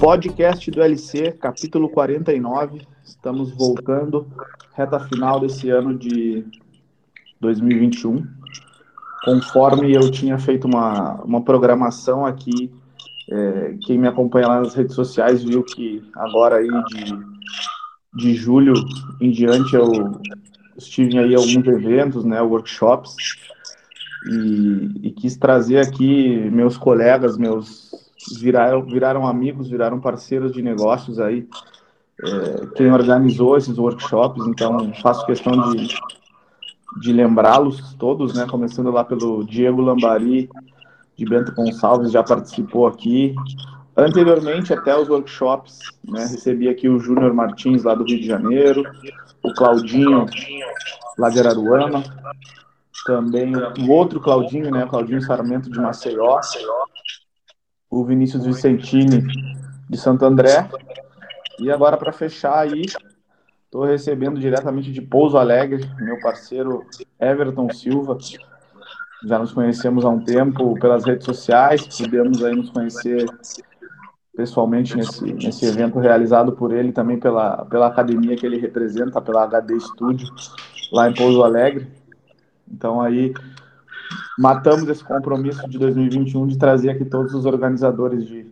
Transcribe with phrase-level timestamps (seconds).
[0.00, 2.80] Podcast do LC, capítulo 49.
[3.04, 4.26] Estamos voltando,
[4.74, 6.42] reta final desse ano de
[7.38, 8.26] 2021.
[9.22, 12.72] Conforme eu tinha feito uma, uma programação aqui,
[13.30, 17.18] é, quem me acompanha lá nas redes sociais viu que agora aí de,
[18.14, 18.72] de julho
[19.20, 20.18] em diante eu
[20.78, 23.14] estive aí alguns eventos, né, workshops,
[24.30, 27.90] e, e quis trazer aqui meus colegas, meus
[28.38, 31.48] viraram, viraram amigos, viraram parceiros de negócios aí,
[32.22, 35.88] é, quem organizou esses workshops, então faço questão de,
[37.00, 40.50] de lembrá-los todos, né, começando lá pelo Diego Lambari,
[41.16, 43.34] de Bento Gonçalves, já participou aqui,
[43.96, 48.82] anteriormente até os workshops, né, recebi aqui o Júnior Martins, lá do Rio de Janeiro,
[49.42, 50.26] o Claudinho,
[51.18, 52.02] lá de Araruama,
[53.06, 56.38] também o outro Claudinho, né, Claudinho Sarmento de Maceió,
[57.90, 59.26] o Vinícius Vicentini
[59.88, 60.68] de Santo André.
[61.58, 62.84] E agora, para fechar aí,
[63.64, 66.86] estou recebendo diretamente de Pouso Alegre, meu parceiro
[67.18, 68.16] Everton Silva.
[69.26, 73.26] Já nos conhecemos há um tempo pelas redes sociais, pudemos aí nos conhecer
[74.34, 79.42] pessoalmente nesse, nesse evento realizado por ele, também pela, pela academia que ele representa, pela
[79.42, 80.26] HD Studio,
[80.90, 81.88] lá em Pouso Alegre.
[82.66, 83.34] Então aí
[84.38, 88.46] matamos esse compromisso de 2021 de trazer aqui todos os organizadores de,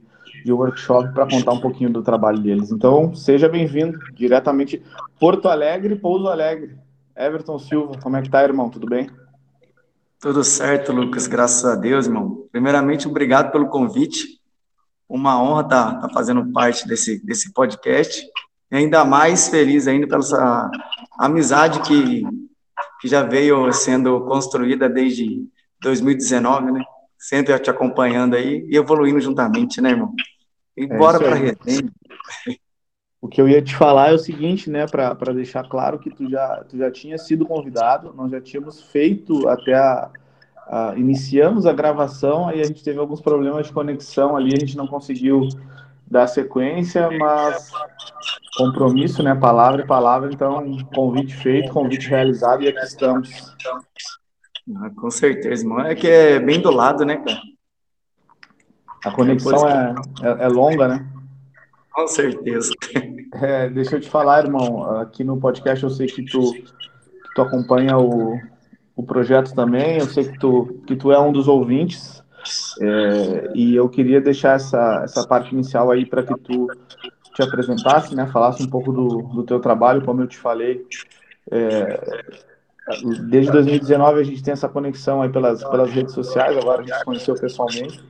[0.45, 2.71] de workshop para contar um pouquinho do trabalho deles.
[2.71, 4.83] Então, seja bem-vindo diretamente
[5.19, 6.77] Porto Alegre, Pouso Alegre.
[7.17, 8.71] Everton Silva, como é que tá, irmão?
[8.71, 9.11] Tudo bem?
[10.21, 12.47] Tudo certo, Lucas, graças a Deus, irmão.
[12.53, 14.41] Primeiramente, obrigado pelo convite.
[15.09, 18.25] Uma honra estar tá, tá fazendo parte desse, desse podcast.
[18.71, 20.71] E ainda mais feliz ainda pela essa
[21.19, 22.23] amizade que,
[23.01, 25.47] que já veio sendo construída desde
[25.81, 26.85] 2019, né?
[27.19, 30.15] Sempre te acompanhando aí e evoluindo juntamente, né, irmão?
[30.77, 31.91] E é bora para resenha.
[33.21, 36.31] O que eu ia te falar é o seguinte, né, para deixar claro que tu
[36.31, 40.11] já, tu já tinha sido convidado, nós já tínhamos feito até a,
[40.69, 44.77] a, iniciamos a gravação, aí a gente teve alguns problemas de conexão ali, a gente
[44.77, 45.49] não conseguiu
[46.11, 47.71] dar sequência, mas
[48.57, 50.65] compromisso, né, palavra e palavra, então
[50.95, 53.57] convite feito, convite realizado e aqui estamos.
[54.77, 55.81] Ah, com certeza, irmão.
[55.81, 57.41] É que é bem do lado, né, cara?
[59.05, 61.07] A conexão é, é, é, longa, né?
[61.93, 62.73] Com certeza.
[63.41, 64.99] É, deixa eu te falar, irmão.
[65.01, 68.39] Aqui no podcast eu sei que tu, que tu acompanha o,
[68.97, 69.99] o projeto também.
[69.99, 72.18] Eu sei que tu, que tu é um dos ouvintes.
[72.81, 76.67] É, e eu queria deixar essa, essa parte inicial aí para que tu
[77.35, 78.27] te apresentasse, né?
[78.27, 80.87] Falasse um pouco do, do teu trabalho, como eu te falei.
[81.51, 82.01] É,
[83.29, 86.97] Desde 2019 a gente tem essa conexão aí pelas, pelas redes sociais, agora a gente
[86.97, 88.03] se conheceu pessoalmente.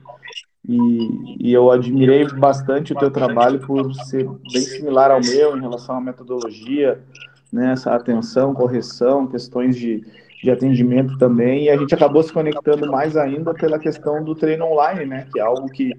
[0.67, 5.61] E, e, eu admirei bastante o teu trabalho por ser bem similar ao meu em
[5.61, 7.01] relação à metodologia,
[7.51, 10.05] né, essa atenção, correção, questões de,
[10.41, 11.65] de atendimento também.
[11.65, 15.39] E a gente acabou se conectando mais ainda pela questão do treino online, né, que
[15.39, 15.91] é algo que,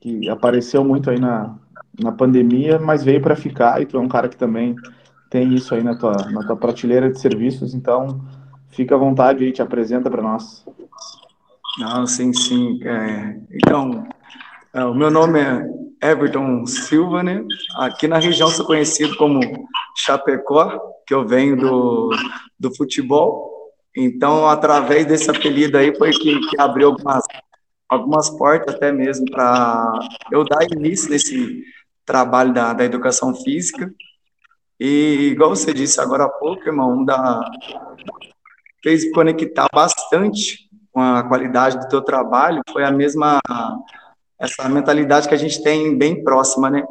[0.00, 1.56] que apareceu muito aí na,
[1.98, 3.80] na pandemia, mas veio para ficar.
[3.82, 4.76] E tu é um cara que também
[5.30, 8.20] tem isso aí na tua, na tua prateleira de serviços, então
[8.70, 10.64] fica à vontade aí, te apresenta para nós.
[11.78, 12.80] Não, sim, sim.
[12.82, 14.06] É, então,
[14.72, 17.44] é, o meu nome é Everton Silva, né?
[17.76, 19.40] Aqui na região sou conhecido como
[19.96, 22.10] Chapecó, que eu venho do,
[22.58, 23.72] do futebol.
[23.96, 27.24] Então, através desse apelido aí foi que, que abriu algumas,
[27.88, 29.98] algumas portas até mesmo para
[30.30, 31.64] eu dar início nesse
[32.04, 33.92] trabalho da, da educação física.
[34.80, 37.40] E, igual você disse agora há pouco, irmão, da,
[38.82, 43.40] fez conectar bastante com a qualidade do teu trabalho, foi a mesma,
[44.38, 46.82] essa mentalidade que a gente tem bem próxima, né?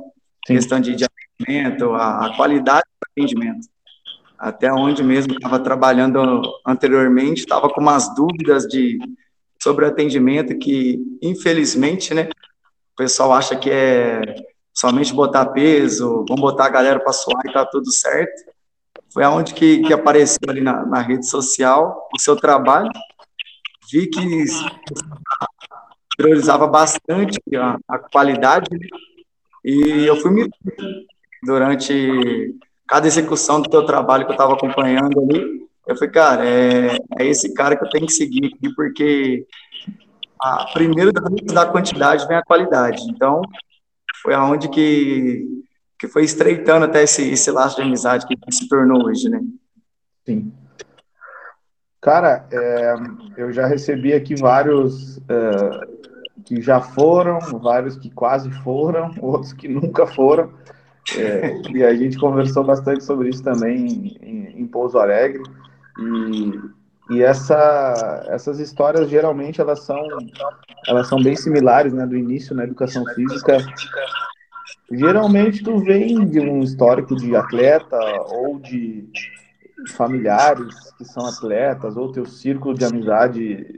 [0.46, 0.56] Sim.
[0.56, 3.68] Questão de, de atendimento, a, a qualidade do atendimento.
[4.38, 9.00] Até onde mesmo estava trabalhando anteriormente, estava com umas dúvidas de
[9.62, 12.30] sobre atendimento que, infelizmente, né,
[12.94, 14.22] o pessoal acha que é
[14.74, 18.52] somente botar peso, vamos botar a galera para suar e tá tudo certo.
[19.12, 22.92] Foi aonde que, que apareceu ali na, na rede social o seu trabalho.
[23.92, 24.46] Vi que
[26.16, 28.88] priorizava bastante a, a qualidade né?
[29.64, 30.50] e eu fui me
[31.44, 32.56] durante
[32.88, 35.68] cada execução do teu trabalho que eu estava acompanhando ali.
[35.86, 39.46] Eu falei, cara, é, é esse cara que eu tenho que seguir aqui, porque
[40.40, 43.04] a, primeiro da quantidade vem a qualidade.
[43.10, 43.42] Então,
[44.22, 45.46] foi aonde que,
[46.00, 49.42] que foi estreitando até esse, esse laço de amizade que se tornou hoje, né?
[50.26, 50.52] Sim.
[52.02, 52.96] Cara, é,
[53.38, 55.98] eu já recebi aqui vários é,
[56.46, 60.54] que já foram, vários que quase foram, outros que nunca foram.
[61.16, 65.42] É, e a gente conversou bastante sobre isso também em, em Pouso Alegre.
[66.00, 70.02] E, e essa, essas histórias geralmente elas são,
[70.88, 72.06] elas são bem similares, né?
[72.06, 73.58] Do início na educação física.
[74.92, 77.98] Geralmente tu vem de um histórico de atleta
[78.30, 79.10] ou de
[79.96, 83.76] familiares que são atletas, ou teu círculo de amizade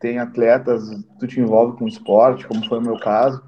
[0.00, 3.42] tem atletas, tu te envolve com esporte, como foi o meu caso.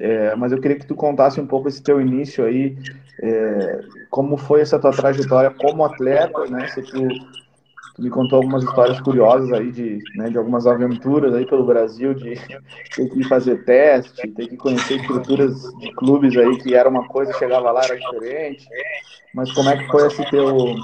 [0.00, 2.76] É, mas eu queria que tu contasse um pouco esse teu início aí,
[3.22, 3.80] é,
[4.10, 6.66] como foi essa tua trajetória como atleta, né?
[6.68, 7.08] Se tu,
[7.94, 12.12] tu, me contou algumas histórias curiosas aí de, né, de algumas aventuras aí pelo Brasil,
[12.12, 12.34] de
[12.94, 17.32] ter que fazer teste, ter que conhecer estruturas de clubes aí que era uma coisa,
[17.34, 18.66] chegava lá era diferente.
[19.34, 20.76] Mas como é que foi esse teu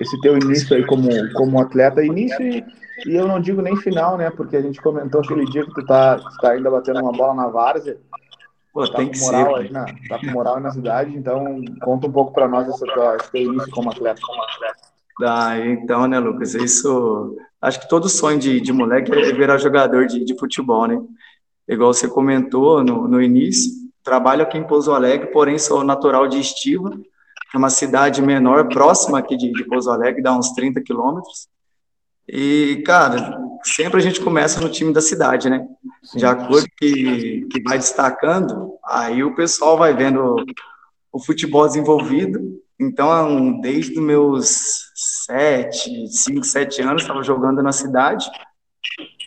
[0.00, 2.64] esse teu início aí como, como atleta, início e,
[3.06, 4.30] e eu não digo nem final, né?
[4.30, 7.34] Porque a gente comentou aquele dia que tu tá, tu tá ainda batendo uma bola
[7.34, 7.98] na várzea,
[8.78, 12.06] Pô, tá tem com moral ser, aí na, tá com moral na cidade, então conta
[12.06, 14.20] um pouco para nós essa tua, início como atleta.
[15.20, 20.06] Ah, então, né, Lucas, isso, acho que todo sonho de, de moleque é virar jogador
[20.06, 21.02] de, de futebol, né?
[21.66, 23.72] Igual você comentou no, no início,
[24.04, 28.68] trabalho aqui em Pouso Alegre, porém sou natural de Estiva, que é uma cidade menor,
[28.68, 31.48] próxima aqui de, de Pouso Alegre, dá uns 30 quilômetros.
[32.28, 35.66] E, cara, sempre a gente começa no time da cidade, né?
[36.14, 40.36] De acordo que, que vai destacando, aí o pessoal vai vendo
[41.10, 42.60] o futebol desenvolvido.
[42.78, 48.30] Então, desde os meus sete, cinco, sete anos, estava jogando na cidade.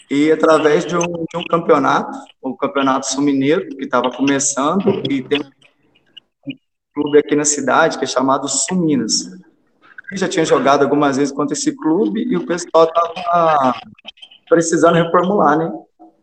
[0.09, 5.23] E através de um, de um campeonato, o Campeonato Sul Mineiro, que estava começando, e
[5.23, 6.53] tem um
[6.93, 9.31] clube aqui na cidade que é chamado Sul Minas
[10.17, 13.73] já tinha jogado algumas vezes contra esse clube e o pessoal estava
[14.49, 15.71] precisando reformular, né?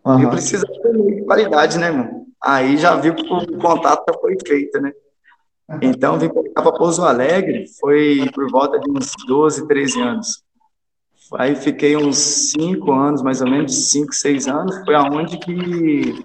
[0.04, 0.22] Uhum.
[0.22, 2.26] E precisa de qualidade, né, irmão?
[2.42, 4.92] Aí já viu que o contato já foi feito, né?
[5.82, 10.42] Então, vim para Pouso Alegre, foi por volta de uns 12, 13 anos.
[11.34, 16.24] Aí fiquei uns 5 anos, mais ou menos, 5, 6 anos, foi aonde que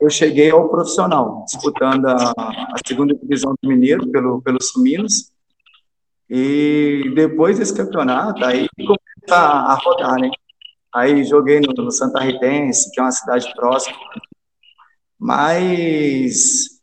[0.00, 5.30] eu cheguei ao profissional, disputando a, a segunda divisão do Mineiro pelo, pelo Suminos,
[6.36, 10.28] e depois desse campeonato, aí começa a rodar, né?
[10.92, 13.96] Aí joguei no, no Santa Ritense, que é uma cidade próxima.
[15.16, 16.80] Mas,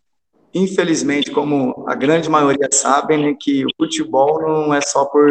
[0.53, 5.29] infelizmente, como a grande maioria sabe, né, que o futebol não é só por,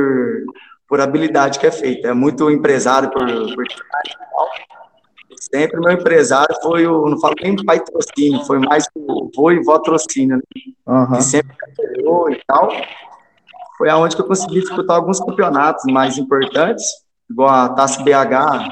[0.87, 3.65] por habilidade que é feito, é muito empresário por, por
[5.51, 9.79] sempre meu empresário foi o, não falo nem patrocínio, foi mais o vô e vó
[9.79, 10.43] trocínio, né?
[10.87, 11.17] Uhum.
[11.17, 12.71] Que sempre apoiou e tal
[13.81, 16.85] foi aonde que eu consegui disputar alguns campeonatos mais importantes,
[17.31, 18.69] igual a Taça BH,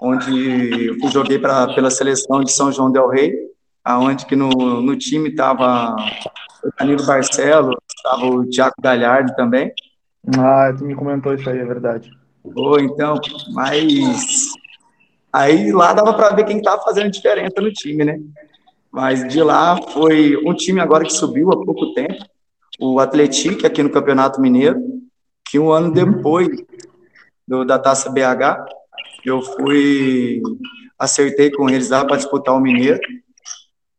[0.00, 3.30] onde eu joguei pra, pela seleção de São João del Rei,
[3.84, 4.48] aonde que no,
[4.80, 5.94] no time estava
[6.64, 9.70] o Danilo Barcelo, estava o Tiago Galhardo também.
[10.38, 12.10] Ah, tu me comentou isso aí, é verdade.
[12.42, 13.20] Oh, então,
[13.52, 14.48] mas
[15.30, 18.18] aí lá dava para ver quem estava fazendo diferença no time, né?
[18.90, 22.31] Mas de lá foi um time agora que subiu há pouco tempo,
[22.82, 24.82] o Atlético aqui no Campeonato Mineiro,
[25.48, 26.48] que um ano depois
[27.46, 28.66] do, da Taça BH,
[29.24, 30.42] eu fui,
[30.98, 32.98] acertei com eles lá para disputar o Mineiro.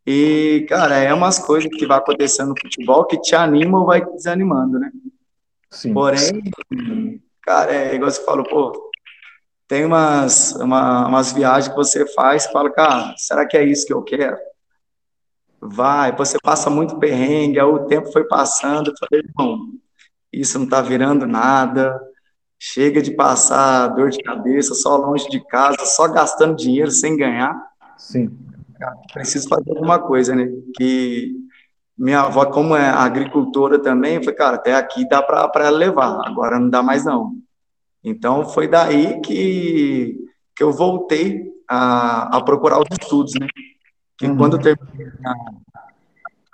[0.06, 4.06] E, cara, é umas coisas que vai acontecendo no futebol que te animam ou vai
[4.06, 4.92] te desanimando, né?
[5.72, 5.94] Sim.
[5.94, 6.44] Porém,
[7.42, 8.92] cara, é igual você falou, pô,
[9.66, 13.94] tem umas, uma, umas viagens que você faz fala, cara, será que é isso que
[13.94, 14.38] eu quero?
[15.70, 19.74] Vai, você passa muito perrengue, aí o tempo foi passando, eu falei, irmão,
[20.32, 22.00] isso não está virando nada,
[22.60, 27.56] chega de passar dor de cabeça, só longe de casa, só gastando dinheiro sem ganhar.
[27.98, 28.38] Sim.
[29.14, 30.48] Preciso fazer alguma coisa, né?
[30.76, 31.32] Que
[31.98, 36.70] minha avó, como é agricultora também, foi, cara, até aqui dá para levar, agora não
[36.70, 37.34] dá mais não.
[38.04, 40.18] Então foi daí que,
[40.56, 43.48] que eu voltei a, a procurar os estudos, né?
[44.24, 44.38] Que uhum.
[44.38, 45.12] quando eu terminei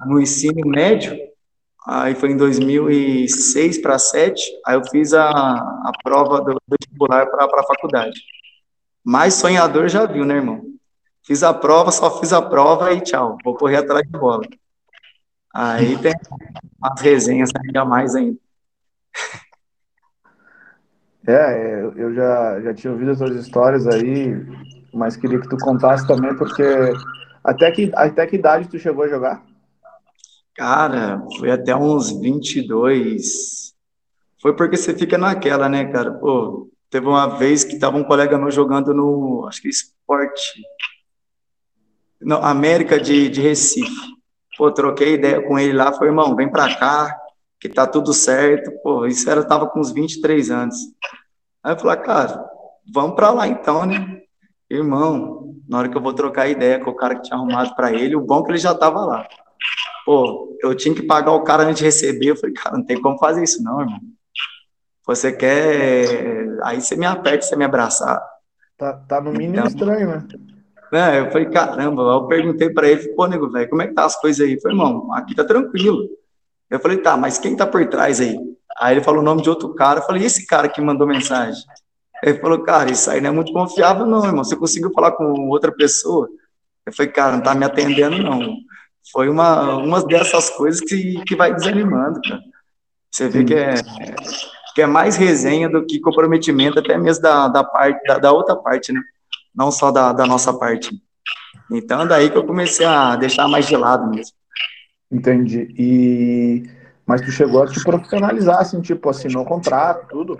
[0.06, 1.16] no ensino médio,
[1.86, 7.46] aí foi em 2006 para 2007, aí eu fiz a, a prova do vestibular para
[7.46, 8.20] a faculdade.
[9.04, 10.64] Mais sonhador já viu, né, irmão?
[11.24, 14.42] Fiz a prova, só fiz a prova e tchau, vou correr atrás de bola.
[15.54, 16.14] Aí tem
[16.82, 18.40] as resenhas ainda mais ainda.
[21.28, 24.34] É, é, eu já, já tinha ouvido as suas histórias aí,
[24.92, 26.64] mas queria que tu contasse também, porque
[27.50, 29.44] até que, até que idade tu chegou a jogar?
[30.56, 33.74] Cara, foi até uns 22.
[34.40, 36.12] Foi porque você fica naquela, né, cara?
[36.12, 40.62] Pô, teve uma vez que tava um colega meu jogando no, acho que esporte.
[42.22, 43.90] Não, América de, de Recife.
[44.56, 47.18] Pô, troquei ideia com ele lá, foi, irmão, vem pra cá,
[47.60, 48.72] que tá tudo certo.
[48.84, 50.76] Pô, isso era, tava com uns 23 anos.
[51.64, 52.50] Aí eu falei, ah, cara,
[52.94, 54.22] vamos pra lá então, né?
[54.70, 55.39] Irmão,
[55.70, 58.16] na hora que eu vou trocar ideia com o cara que tinha arrumado para ele,
[58.16, 59.28] o bom é que ele já tava lá.
[60.04, 62.32] Pô, eu tinha que pagar o cara antes de receber.
[62.32, 64.00] Eu falei, cara, não tem como fazer isso, não, irmão.
[65.06, 66.58] Você quer.
[66.64, 68.20] Aí você me aperta, você me abraçar.
[68.76, 70.28] Tá, tá no mínimo então, estranho, né?
[70.92, 74.06] É, eu falei, caramba, eu perguntei para ele, pô, nego, velho, como é que tá
[74.06, 74.56] as coisas aí?
[74.56, 76.10] Eu falei, irmão, aqui tá tranquilo.
[76.68, 78.36] Eu falei, tá, mas quem tá por trás aí?
[78.80, 80.00] Aí ele falou o nome de outro cara.
[80.00, 81.64] Eu falei, e esse cara que mandou mensagem?
[82.24, 84.44] Ele falou, cara, isso aí não é muito confiável, não, irmão.
[84.44, 86.30] Você conseguiu falar com outra pessoa?
[86.86, 88.58] Eu falei, cara, não tá me atendendo, não.
[89.12, 92.42] Foi uma, uma dessas coisas que, que vai desanimando, cara.
[93.12, 93.74] Você vê que é,
[94.76, 98.56] que é mais resenha do que comprometimento, até mesmo da, da, parte, da, da outra
[98.56, 99.02] parte, né?
[99.56, 100.92] não só da, da nossa parte.
[101.72, 104.34] Então, daí que eu comecei a deixar mais de lado mesmo.
[105.12, 105.68] Entendi.
[105.78, 110.40] E mas tu chegou a te profissionalizar, assim, tipo, assinou contrato, tudo?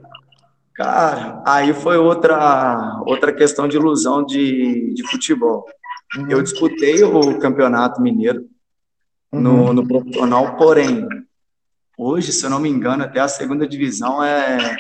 [0.80, 5.66] Cara, aí foi outra outra questão de ilusão de, de futebol.
[6.16, 6.32] Uhum.
[6.32, 8.46] Eu disputei o campeonato mineiro
[9.30, 9.42] uhum.
[9.42, 11.06] no, no profissional, porém,
[11.98, 14.78] hoje, se eu não me engano, até a segunda divisão é,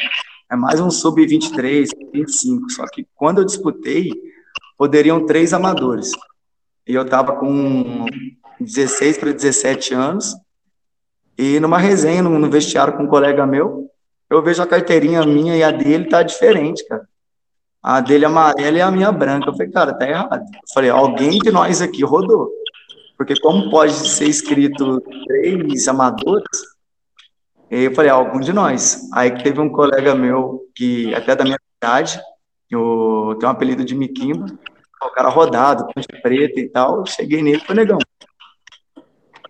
[0.49, 2.71] é mais um sub-23, 25.
[2.71, 4.09] Só que quando eu disputei,
[4.77, 6.11] poderiam três amadores.
[6.87, 8.05] E eu estava com
[8.57, 10.33] 16 para 17 anos.
[11.37, 13.91] E numa resenha no, no, vestiário com um colega meu,
[14.29, 17.07] eu vejo a carteirinha minha e a dele tá diferente, cara.
[17.81, 19.49] A dele amarela e a minha branca.
[19.49, 20.43] Eu falei, cara, tá errado.
[20.43, 22.51] Eu falei, alguém de nós aqui rodou.
[23.17, 26.45] Porque como pode ser escrito três amadores,
[27.69, 29.09] eu falei, algum de nós.
[29.13, 32.19] Aí que teve um colega meu, que até da minha idade,
[32.69, 34.45] eu tenho um apelido de Miquimba,
[35.01, 37.05] o cara rodado, ponte preta e tal.
[37.05, 37.99] Cheguei nele e falei, negão,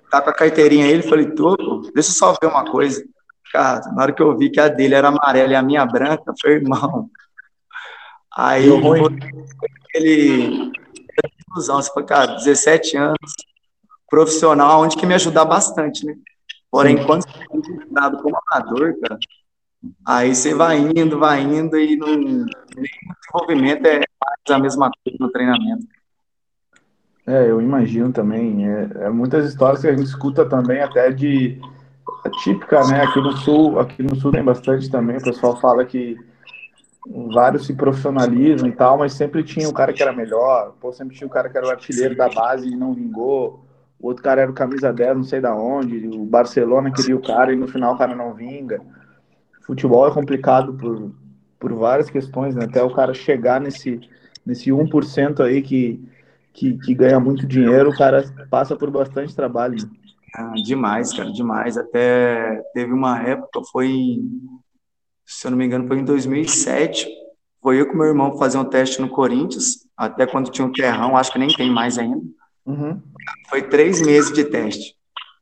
[0.10, 0.92] tá com a carteirinha aí?
[0.92, 1.56] Ele falei, tô,
[1.94, 3.04] deixa eu só ver uma coisa.
[3.52, 6.34] Cara, na hora que eu vi que a dele era amarela e a minha branca,
[6.40, 7.10] foi irmão.
[8.36, 8.78] Aí eu
[9.86, 10.72] aquele
[11.52, 13.34] ilusão, você foi, cara, 17 anos,
[14.10, 16.16] profissional, onde que me ajudar bastante, né?
[16.72, 19.18] Porém, quando você é registrado como amador, cara,
[20.06, 24.04] aí você vai indo, vai indo e não, nenhum desenvolvimento é
[24.50, 25.88] a mesma coisa no treinamento.
[27.26, 28.68] É, eu imagino também.
[28.68, 31.60] É, é, muitas histórias que a gente escuta também, até de
[32.44, 33.04] típica, né?
[33.04, 35.18] Aqui no sul, aqui no sul tem bastante também.
[35.18, 36.18] O pessoal fala que
[37.34, 40.74] vários se profissionalizam e tal, mas sempre tinha o cara que era melhor.
[40.80, 43.66] Pô, sempre tinha o cara que era o artilheiro da base e não vingou.
[44.00, 46.08] O outro cara era o camisa 10, não sei da onde.
[46.08, 48.82] O Barcelona queria o cara e no final o cara não vinga.
[49.62, 51.12] Futebol é complicado por,
[51.60, 52.66] por várias questões, né?
[52.66, 54.00] Até o cara chegar nesse,
[54.46, 56.02] nesse 1% aí que,
[56.54, 59.78] que, que ganha muito dinheiro, o cara passa por bastante trabalho.
[60.36, 61.78] Ah, demais, cara, demais.
[61.78, 64.18] Até teve uma época, foi,
[65.26, 67.08] se eu não me engano, foi em 2007.
[67.62, 71.18] Foi eu com meu irmão fazer um teste no Corinthians, até quando tinha um terrão,
[71.18, 72.22] acho que nem tem mais ainda.
[72.66, 73.02] Uhum.
[73.50, 74.96] Foi três meses de teste.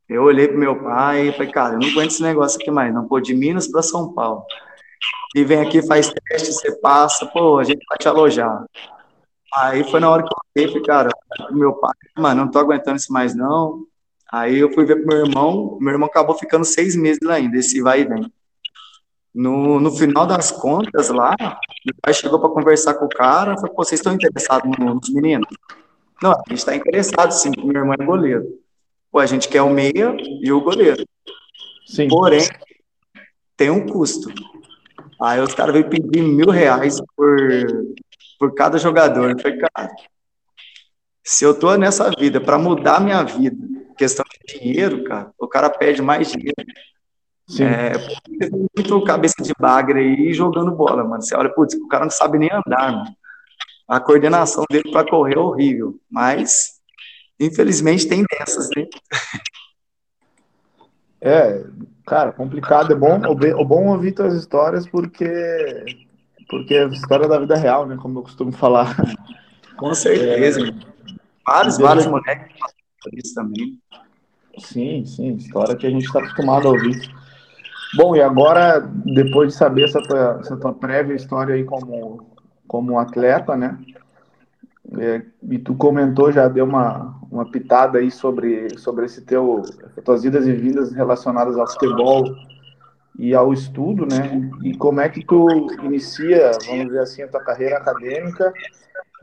[0.10, 2.94] Eu olhei pro meu pai e falei, cara, eu não aguento esse negócio aqui mais,
[2.94, 3.08] não.
[3.08, 4.44] Pô, de Minas para São Paulo.
[5.36, 8.65] E vem aqui, faz teste, você passa, pô, a gente vai te alojar.
[9.56, 11.10] Aí foi na hora que eu olhei, falei, cara,
[11.51, 13.86] meu pai, mano, não tô aguentando isso mais não.
[14.31, 17.57] Aí eu fui ver pro meu irmão, meu irmão acabou ficando seis meses lá ainda,
[17.57, 18.31] esse vai e vem.
[19.34, 21.36] No, no final das contas lá,
[21.86, 25.48] meu pai chegou para conversar com o cara, falou, pô, vocês estão interessados nos meninos?
[26.22, 28.60] Não, a gente está interessado sim, porque meu irmão é goleiro.
[29.12, 31.05] Pô, a gente quer o meia e o goleiro.
[31.86, 32.07] Sim.
[32.07, 32.41] Porém,
[33.55, 34.29] tem um custo.
[35.22, 37.38] Aí os caras veio pedir mil reais por,
[38.39, 39.31] por cada jogador.
[39.31, 39.91] Eu falei, cara,
[41.24, 45.70] se eu tô nessa vida para mudar minha vida, questão de dinheiro, cara, o cara
[45.70, 46.56] pede mais dinheiro.
[47.48, 47.63] Sim.
[47.63, 47.94] É,
[48.75, 51.22] muito cabeça de bagre aí jogando bola, mano.
[51.22, 53.16] Você olha, putz, o cara não sabe nem andar, mano.
[53.88, 56.74] A coordenação dele para correr é horrível, mas
[57.39, 58.86] infelizmente tem dessas, né?
[61.22, 61.63] É,
[62.06, 62.92] cara, complicado.
[62.92, 65.25] É bom, o bom ouvir tuas histórias porque
[66.50, 67.98] porque é história da vida real, né?
[68.00, 68.96] Como eu costumo falar.
[69.77, 70.62] Com certeza.
[70.62, 70.74] É,
[71.46, 72.56] vários, vários moleques
[73.13, 73.80] isso também.
[74.60, 77.00] Sim, sim, história que a gente está acostumado a ouvir.
[77.96, 82.27] Bom, e agora, depois de saber essa tua, essa tua prévia história aí como,
[82.68, 83.77] como atleta, né?
[85.00, 89.62] É, e tu comentou, já deu uma, uma pitada aí sobre, sobre esse teu,
[90.04, 92.24] tuas idas e vindas relacionadas ao futebol
[93.20, 94.50] e ao estudo, né?
[94.63, 95.48] E como é que tu
[95.84, 98.54] inicia, vamos dizer assim, a tua carreira acadêmica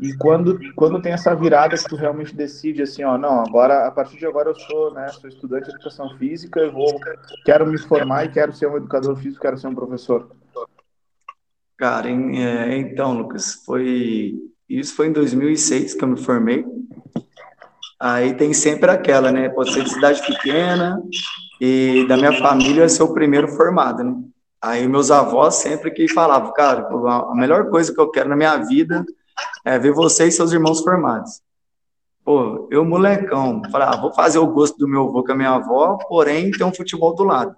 [0.01, 3.91] E quando, quando tem essa virada que tu realmente decide assim, ó, não, agora, a
[3.91, 6.99] partir de agora eu sou, né, sou estudante de educação física, eu vou,
[7.45, 10.31] quero me formar e quero ser um educador físico, quero ser um professor.
[11.77, 14.35] Cara, é, então, Lucas, foi,
[14.69, 16.65] isso foi em 2006 que eu me formei.
[18.01, 21.01] Aí tem sempre aquela, né, pode ser de cidade pequena
[21.61, 24.15] e da minha família ser o primeiro formado, né.
[24.61, 28.57] Aí meus avós sempre que falavam, cara, a melhor coisa que eu quero na minha
[28.57, 29.05] vida
[29.65, 31.43] é ver você e seus irmãos formados.
[32.25, 35.51] Pô, eu molecão, falei, ah, vou fazer o gosto do meu avô com a minha
[35.51, 37.55] avó, porém tem um futebol do lado.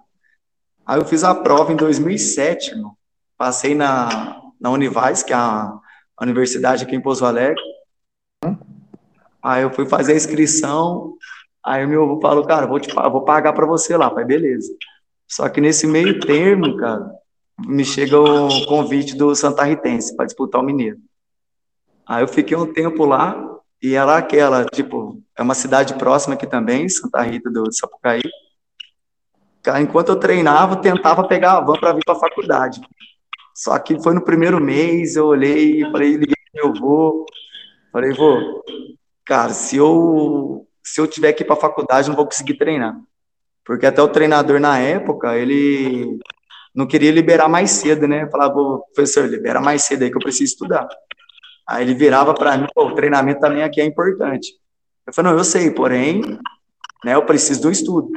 [0.85, 2.97] Aí eu fiz a prova em 2007, mano.
[3.37, 5.73] passei na, na Univais, que é a,
[6.17, 7.61] a universidade aqui em Pouso Alegre.
[9.41, 11.15] Aí eu fui fazer a inscrição,
[11.63, 14.73] aí meu avô falou, cara, vou, te, vou pagar para você lá, pai, beleza.
[15.25, 17.09] Só que nesse meio termo, cara,
[17.65, 20.99] me chega o convite do Santa Ritense para disputar o Mineiro.
[22.07, 23.35] Aí eu fiquei um tempo lá
[23.81, 28.21] e era aquela, tipo, é uma cidade próxima aqui também, Santa Rita do Sapucaí.
[29.81, 32.79] Enquanto eu treinava, eu tentava pegar a van para vir para a faculdade.
[33.53, 37.25] Só que foi no primeiro mês, eu olhei e falei, liguei meu avô,
[37.91, 38.63] falei, vô,
[39.25, 42.97] cara, se eu se eu tiver que ir para a faculdade, não vou conseguir treinar.
[43.65, 46.17] Porque até o treinador na época, ele
[46.73, 48.29] não queria liberar mais cedo, né?
[48.29, 48.55] Falava,
[48.95, 50.87] professor, libera mais cedo aí que eu preciso estudar.
[51.67, 54.53] Aí ele virava para mim, o treinamento também aqui é importante.
[55.05, 56.21] Eu falei, não, eu sei, porém,
[57.03, 58.09] né, eu preciso do estudo.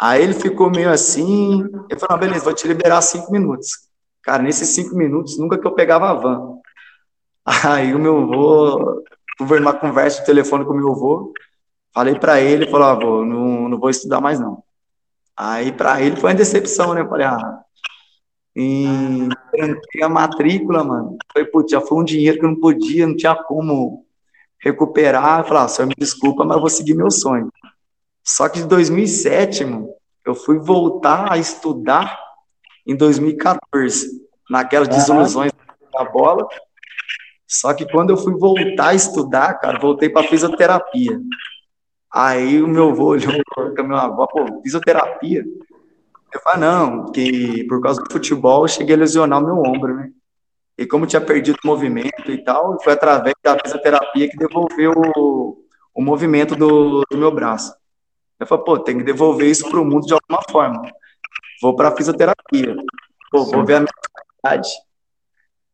[0.00, 3.68] Aí ele ficou meio assim, eu falei, não, beleza, vou te liberar cinco minutos.
[4.22, 6.58] Cara, nesses cinco minutos, nunca que eu pegava a van.
[7.64, 9.04] Aí o meu avô,
[9.38, 11.32] fui uma conversa de telefone com o meu avô,
[11.94, 14.62] falei para ele, falou, avô, não, não vou estudar mais não.
[15.36, 17.02] Aí para ele foi uma decepção, né?
[17.02, 17.60] Eu falei, ah,
[18.56, 21.18] e tranquei a matrícula, mano.
[21.30, 24.06] Foi, putz, já foi um dinheiro que eu não podia, não tinha como
[24.58, 25.40] recuperar.
[25.40, 27.52] Eu falei, ah, senhor, me desculpa, mas eu vou seguir meu sonho.
[28.24, 29.90] Só que em 2007, mano,
[30.24, 32.18] eu fui voltar a estudar
[32.86, 35.52] em 2014, naquelas desilusões
[35.92, 36.48] da bola.
[37.46, 41.20] Só que quando eu fui voltar a estudar, cara, voltei para fisioterapia.
[42.10, 45.44] Aí o meu avô olhou para minha avó, pô, fisioterapia?
[46.36, 49.96] Eu falei, não, que por causa do futebol eu cheguei a lesionar o meu ombro,
[49.96, 50.10] né?
[50.76, 55.64] E como tinha perdido o movimento e tal, foi através da fisioterapia que devolveu o,
[55.94, 57.74] o movimento do, do, meu braço.
[58.38, 60.82] Eu falei, pô, tem que devolver isso para o mundo de alguma forma.
[61.62, 62.76] Vou para a fisioterapia.
[63.30, 63.92] Pô, vou ver a minha
[64.42, 64.68] qualidade.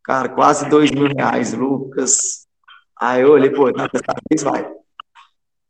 [0.05, 2.47] Cara, quase dois mil reais, Lucas.
[2.97, 4.73] Aí eu olhei, pô, na dessa vez vai.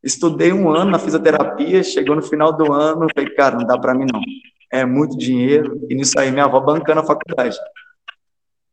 [0.03, 3.95] Estudei um ano na fisioterapia, chegou no final do ano, falei, cara, não dá para
[3.95, 4.21] mim não
[4.73, 7.59] é muito dinheiro, e nisso aí minha avó bancando a faculdade.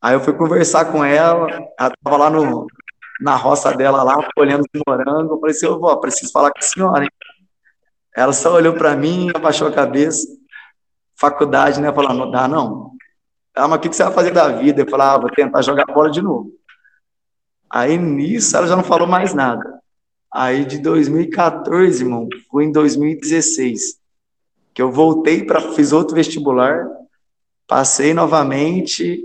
[0.02, 2.68] Aí eu fui conversar com ela, ela estava lá no,
[3.20, 7.04] na roça dela, lá, colhendo morango, eu falei assim, vó, preciso falar com a senhora,
[7.04, 7.12] hein?
[8.16, 10.26] Ela só olhou para mim, abaixou a cabeça,
[11.20, 12.92] faculdade, né, falou, não dá não.
[13.54, 14.82] Ela, mas o que você vai fazer da vida?
[14.82, 16.50] Eu falei, ah, vou tentar jogar bola de novo.
[17.70, 19.82] Aí nisso ela já não falou mais nada.
[20.34, 23.99] Aí de 2014, irmão, fui em 2016
[24.80, 26.88] que eu voltei para fiz outro vestibular,
[27.68, 29.22] passei novamente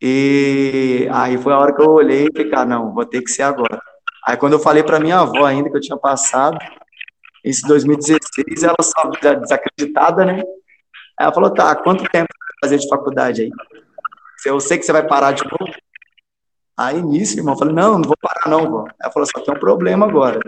[0.00, 3.30] e aí foi a hora que eu olhei e falei, cara, não, vou ter que
[3.30, 3.80] ser agora.
[4.26, 6.58] Aí quando eu falei para minha avó ainda que eu tinha passado,
[7.44, 10.42] em 2016, ela estava desacreditada, né?
[11.20, 13.50] Ela falou, tá, quanto tempo você vai fazer de faculdade aí?
[14.44, 15.72] Eu sei que você vai parar de novo.
[16.76, 18.88] Aí nisso, irmão, eu falei, não, não vou parar não, vó.
[19.00, 20.40] Ela falou, só tem um problema agora.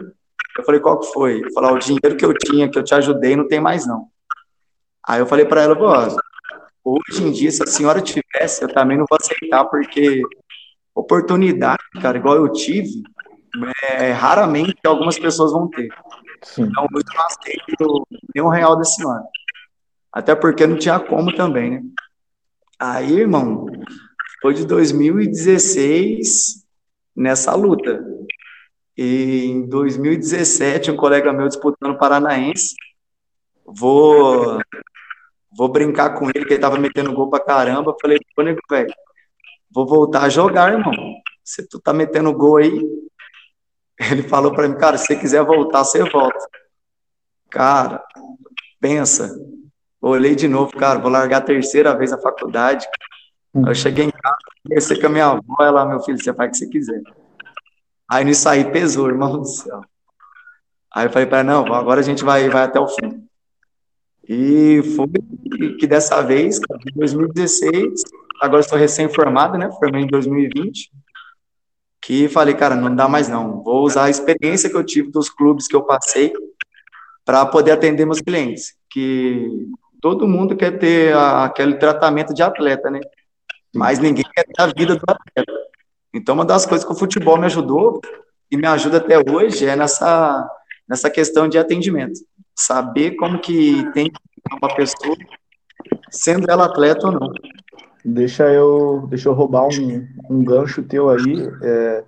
[0.59, 1.41] Eu falei, qual que foi?
[1.45, 4.13] Eu falei, o dinheiro que eu tinha, que eu te ajudei, não tem mais não.
[5.07, 6.09] Aí eu falei para ela, vó,
[6.83, 10.23] hoje em dia, se a senhora tivesse, eu também não vou aceitar, porque
[10.95, 13.03] oportunidade, cara, igual eu tive,
[13.99, 15.89] é, raramente algumas pessoas vão ter.
[16.43, 16.65] Sim.
[16.65, 19.25] Então, eu não aceito nenhum real da senhora.
[20.13, 21.83] Até porque não tinha como também, né?
[22.79, 23.67] Aí, irmão,
[24.41, 26.65] foi de 2016
[27.17, 28.05] nessa luta.
[28.97, 32.75] E em 2017, um colega meu disputando o Paranaense,
[33.67, 34.61] vou
[35.57, 37.97] vou brincar com ele, que ele tava metendo gol pra caramba.
[38.01, 38.93] Falei, pô, nego, velho,
[39.71, 40.93] vou voltar a jogar, irmão.
[41.43, 42.81] Se tu tá metendo gol aí.
[44.11, 46.49] Ele falou pra mim, cara, se você quiser voltar, você volta.
[47.49, 48.03] Cara,
[48.81, 49.33] pensa.
[50.01, 52.87] Olhei de novo, cara, vou largar a terceira vez a faculdade.
[53.55, 56.51] Eu cheguei em casa, conversei com a minha avó, ela, meu filho, você faz o
[56.51, 57.01] que você quiser.
[58.11, 59.81] Aí nisso aí pesou, irmão do céu.
[60.93, 63.27] Aí eu falei para não, agora a gente vai, vai até o fim.
[64.29, 65.07] E foi
[65.79, 68.03] que dessa vez, em 2016,
[68.41, 69.71] agora estou recém-formado, né?
[69.73, 70.91] Formei em 2020.
[72.01, 73.63] que falei, cara, não dá mais não.
[73.63, 76.33] Vou usar a experiência que eu tive dos clubes que eu passei
[77.25, 78.75] para poder atender meus clientes.
[78.91, 79.69] Que
[80.01, 83.01] todo mundo quer ter a, aquele tratamento de atleta, né?
[83.75, 85.53] Mas ninguém quer ter a vida do atleta.
[86.13, 88.01] Então, uma das coisas que o futebol me ajudou
[88.51, 90.49] e me ajuda até hoje é nessa,
[90.89, 92.21] nessa questão de atendimento.
[92.55, 94.11] Saber como que tem
[94.61, 95.17] uma pessoa,
[96.11, 97.33] sendo ela atleta ou não.
[98.05, 102.05] Deixa eu, deixa eu roubar um, um gancho teu aí, é,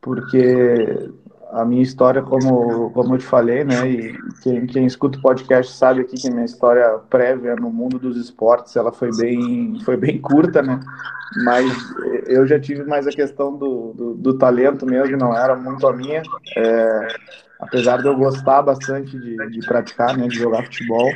[0.00, 1.10] porque
[1.52, 5.72] a minha história, como, como eu te falei, né, e quem, quem escuta o podcast
[5.72, 10.20] sabe aqui que minha história prévia no mundo dos esportes, ela foi bem, foi bem
[10.20, 10.80] curta, né,
[11.44, 11.72] mas
[12.26, 15.92] eu já tive mais a questão do, do, do talento mesmo, não era muito a
[15.92, 16.22] minha,
[16.56, 17.08] é,
[17.58, 21.10] apesar de eu gostar bastante de, de praticar, né, de jogar futebol,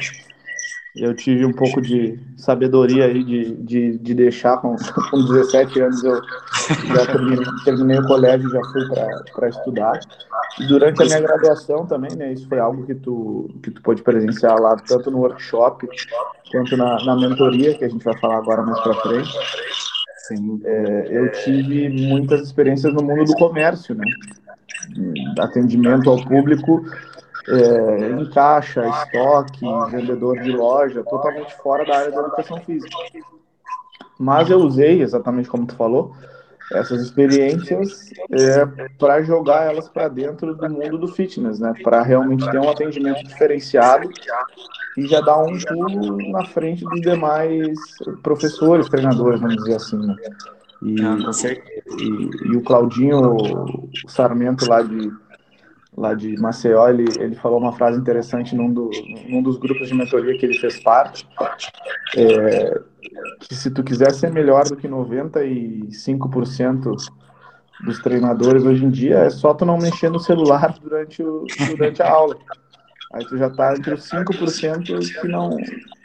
[0.97, 4.77] eu tive um pouco de sabedoria aí de, de, de deixar com,
[5.11, 6.21] com 17 anos eu
[6.95, 8.83] já terminei, terminei o colégio já fui
[9.35, 10.01] para estudar
[10.61, 14.03] e durante a minha graduação também né isso foi algo que tu que tu pôde
[14.03, 15.89] presenciar lá tanto no workshop
[16.53, 19.31] quanto na, na mentoria que a gente vai falar agora mais para frente
[20.29, 20.61] Sim.
[20.65, 24.07] É, eu tive muitas experiências no mundo do comércio né
[25.41, 26.85] atendimento ao público
[27.49, 32.97] é, em caixa, estoque, vendedor de loja, totalmente fora da área da educação física.
[34.19, 36.15] Mas eu usei, exatamente como tu falou,
[36.73, 38.67] essas experiências é,
[38.99, 41.75] para jogar elas para dentro do mundo do fitness, né?
[41.83, 44.09] Para realmente ter um atendimento diferenciado
[44.97, 47.79] e já dar um pulo na frente dos demais
[48.23, 50.17] professores, treinadores, vamos dizer assim, né?
[50.83, 51.17] E, ah,
[51.99, 53.37] e, e o Claudinho
[54.07, 55.11] Sarmento lá de
[55.97, 58.89] lá de Maceió, ele, ele falou uma frase interessante num, do,
[59.29, 61.29] num dos grupos de mentoria que ele fez parte,
[62.17, 62.81] é,
[63.41, 66.97] que se tu quiser ser melhor do que 95%
[67.85, 72.03] dos treinadores hoje em dia, é só tu não mexer no celular durante, o, durante
[72.03, 72.37] a aula.
[73.13, 75.57] Aí tu já tá entre os 5% que não,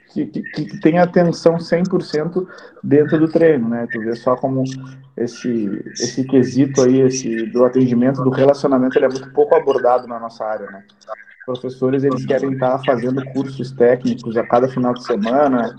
[0.10, 2.48] que, que, tem atenção 100%
[2.84, 3.88] dentro do treino, né?
[3.91, 4.63] Tu vê só como
[5.15, 10.19] esse, esse quesito aí, esse do atendimento, do relacionamento, ele é muito pouco abordado na
[10.19, 10.84] nossa área, né?
[11.45, 15.76] Professores, eles querem estar fazendo cursos técnicos a cada final de semana,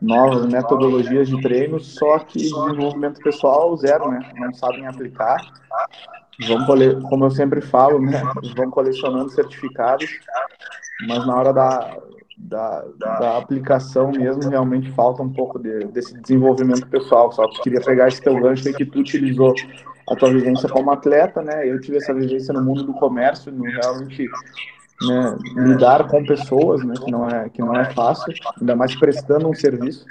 [0.00, 4.20] novas metodologias de treino, só que desenvolvimento pessoal zero, né?
[4.36, 5.38] Não sabem aplicar.
[6.46, 6.66] Vão,
[7.08, 8.22] como eu sempre falo, né?
[8.56, 10.08] Vão colecionando certificados,
[11.06, 11.96] mas na hora da,
[12.42, 17.30] da, da aplicação mesmo, realmente falta um pouco de, desse desenvolvimento pessoal.
[17.32, 19.54] Só que queria pegar esse teu gancho aí que tu utilizou
[20.10, 21.68] a tua vivência como atleta, né?
[21.68, 24.28] Eu tive essa vivência no mundo do comércio, no realmente
[25.02, 26.94] né, lidar com pessoas, né?
[27.02, 30.04] Que não é que não é fácil, ainda mais prestando um serviço.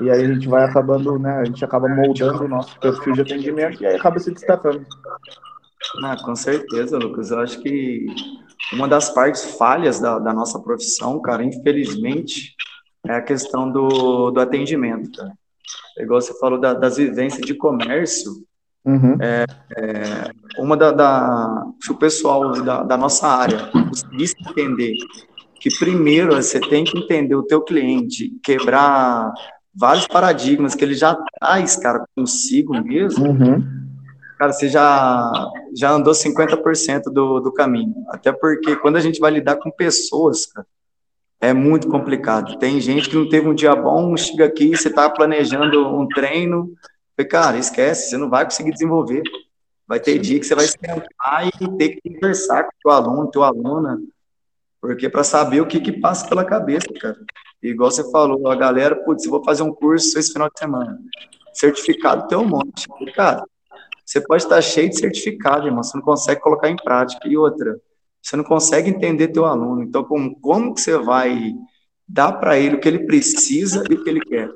[0.00, 1.38] E aí a gente vai acabando, né?
[1.40, 4.86] A gente acaba moldando o nosso perfil de atendimento e aí acaba se destacando.
[6.02, 7.30] Ah, com certeza, Lucas.
[7.30, 8.06] Eu acho que
[8.72, 12.54] uma das partes falhas da, da nossa profissão, cara, infelizmente,
[13.06, 15.32] é a questão do, do atendimento, cara.
[15.98, 18.32] É igual você falou da, das vivências de comércio,
[18.84, 19.16] uhum.
[19.20, 19.44] é,
[19.76, 24.94] é, uma da, da, se o pessoal da, da nossa área conseguisse entender
[25.60, 29.32] que primeiro você tem que entender o teu cliente, quebrar
[29.74, 33.89] vários paradigmas que ele já traz, cara, consigo mesmo, uhum
[34.40, 35.30] cara, você já,
[35.76, 37.94] já andou 50% do, do caminho.
[38.08, 40.66] Até porque quando a gente vai lidar com pessoas, cara,
[41.38, 42.58] é muito complicado.
[42.58, 46.72] Tem gente que não teve um dia bom, chega aqui, você está planejando um treino,
[47.28, 49.22] cara, esquece, você não vai conseguir desenvolver.
[49.86, 53.30] Vai ter dia que você vai sentar e ter que conversar com o teu aluno,
[53.30, 54.00] teu aluna,
[54.80, 57.18] porque para saber o que que passa pela cabeça, cara.
[57.62, 60.98] igual você falou, a galera, putz, eu vou fazer um curso esse final de semana.
[61.52, 62.88] Certificado tem um monte.
[63.14, 63.44] Cara,
[64.10, 67.28] você pode estar cheio de certificado, irmão, você não consegue colocar em prática.
[67.28, 67.80] E outra,
[68.20, 69.84] você não consegue entender teu aluno.
[69.84, 71.54] Então, como, como que você vai
[72.08, 74.50] dar para ele o que ele precisa e o que ele quer?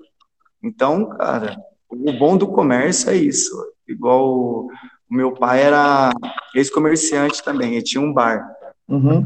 [0.61, 1.57] Então, cara,
[1.89, 3.55] o bom do comércio é isso.
[3.87, 4.69] Igual o,
[5.09, 6.11] meu pai era
[6.53, 8.45] ex-comerciante também, ele tinha um bar.
[8.89, 9.25] Uhum.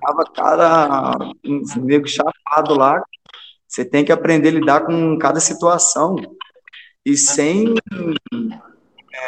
[0.00, 3.02] Tava cara, um nego chapado lá.
[3.68, 6.16] Você tem que aprender a lidar com cada situação
[7.04, 7.74] e sem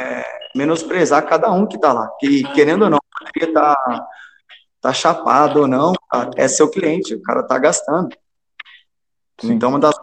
[0.03, 2.11] é, menosprezar cada um que está lá.
[2.19, 4.07] Que, querendo ou não, poderia estar tá,
[4.81, 5.93] tá chapado ou não,
[6.37, 8.09] é seu cliente, o cara está gastando.
[9.41, 9.53] Sim.
[9.53, 9.95] Então, uma das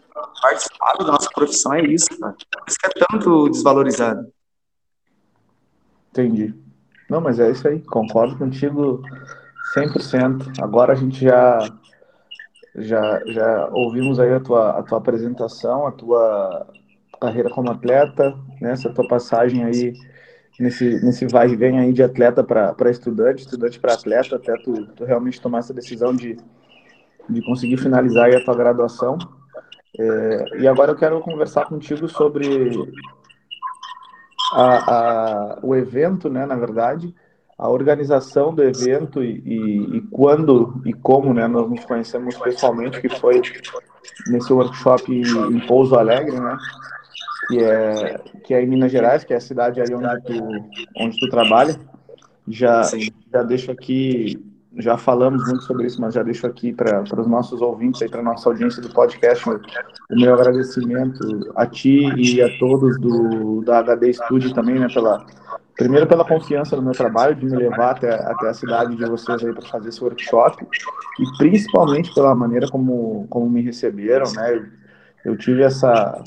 [0.42, 0.68] partes
[1.00, 2.34] da nossa profissão é isso, cara.
[2.34, 4.32] Por isso que é tanto desvalorizado.
[6.12, 6.54] Entendi.
[7.10, 9.02] Não, mas é isso aí, concordo contigo
[9.76, 10.62] 100%.
[10.62, 11.60] Agora a gente já
[12.76, 16.68] já, já ouvimos aí a tua, a tua apresentação, a tua
[17.20, 19.94] carreira como atleta, né, essa tua passagem aí
[20.60, 24.88] nesse, nesse vai e vem aí de atleta para estudante, estudante para atleta, até tu,
[24.88, 26.38] tu realmente tomar essa decisão de,
[27.30, 29.18] de conseguir finalizar a tua graduação.
[29.98, 32.48] É, e agora eu quero conversar contigo sobre
[34.54, 37.14] a, a, o evento, né, na verdade,
[37.58, 43.02] a organização do evento e, e, e, quando e como né, nós nos conhecemos pessoalmente,
[43.02, 43.42] que foi
[44.28, 46.58] nesse workshop em Pouso Alegre, né,
[47.50, 50.34] que é, que é em Minas Gerais, que é a cidade aí onde tu,
[50.98, 51.76] onde tu trabalha.
[52.48, 52.84] Já,
[53.32, 54.42] já deixo aqui
[54.78, 58.24] já falamos muito sobre isso, mas já deixo aqui para os nossos ouvintes, para a
[58.24, 59.60] nossa audiência do podcast, o,
[60.12, 65.26] meu agradecimento a ti e a todos do, da HD Studio também, né, pela,
[65.76, 69.44] primeiro pela confiança no meu trabalho, de me levar até, até a cidade de vocês
[69.44, 70.64] aí para fazer esse workshop,
[71.20, 76.22] e principalmente pela maneira como, como me receberam, né, eu, eu tive essa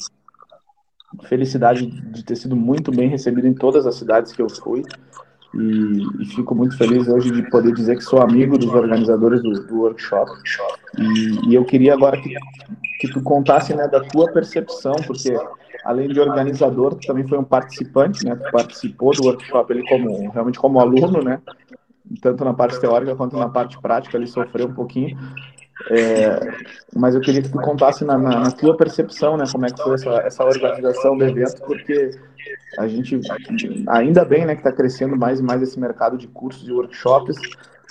[1.24, 4.82] felicidade de ter sido muito bem recebido em todas as cidades que eu fui,
[5.54, 9.66] e, e, fico muito feliz hoje de poder dizer que sou amigo dos organizadores do,
[9.66, 10.30] do workshop.
[10.98, 12.34] E, e, eu queria agora que,
[13.00, 15.36] que tu contasse né, da tua percepção, porque
[15.84, 18.34] além de organizador, tu também foi um participante, né?
[18.34, 21.40] Tu participou do workshop ele como realmente como aluno, né?
[22.20, 25.18] Tanto na parte teórica quanto na parte prática, ele sofreu um pouquinho.
[25.90, 26.38] É,
[26.94, 29.82] mas eu queria que tu contasse na, na, na, tua percepção, né, como é que
[29.82, 32.10] foi essa, essa organização do evento, porque
[32.78, 33.20] a gente,
[33.88, 37.36] ainda bem, né, que está crescendo mais e mais esse mercado de cursos e workshops,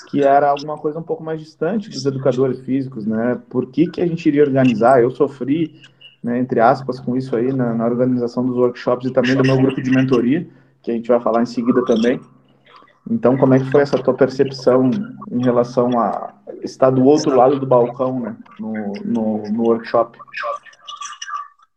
[0.09, 3.39] que era alguma coisa um pouco mais distante dos educadores físicos, né?
[3.49, 5.01] Por que, que a gente iria organizar?
[5.01, 5.81] Eu sofri,
[6.23, 9.57] né, entre aspas, com isso aí na, na organização dos workshops e também do meu
[9.57, 10.47] grupo de mentoria,
[10.81, 12.19] que a gente vai falar em seguida também.
[13.09, 14.89] Então, como é que foi essa tua percepção
[15.31, 16.33] em relação a
[16.63, 20.17] estar do outro lado do balcão, né, no, no, no workshop?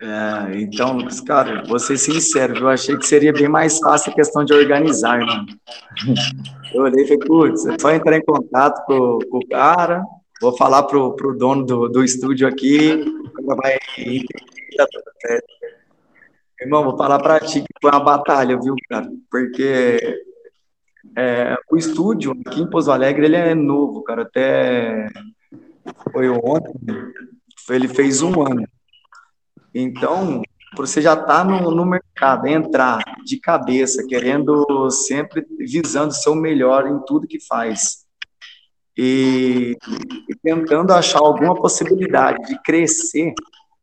[0.01, 4.15] É, então, Lucas, cara, vou ser sincero, eu achei que seria bem mais fácil a
[4.15, 5.47] questão de organizar, mano.
[6.75, 10.05] Eu olhei e falei, putz, é só entrar em contato com, com, o cara,
[10.41, 13.05] vou falar pro, pro dono do, do estúdio aqui,
[13.47, 13.79] vai
[14.77, 15.47] tá tudo certo.
[16.61, 19.09] Irmão, vou falar pra ti que foi uma batalha, viu, cara?
[19.31, 19.99] Porque
[21.17, 25.07] é, o estúdio aqui em Pouso Alegre, ele é novo, cara, até
[26.13, 26.75] foi ontem,
[27.71, 28.67] ele fez um ano.
[29.75, 30.43] Então,
[30.77, 36.87] você já está no, no, mercado, entrar de cabeça, querendo sempre visando ser o melhor
[36.87, 38.05] em tudo que faz.
[38.97, 39.77] E,
[40.29, 43.35] e, tentando achar alguma possibilidade de crescer,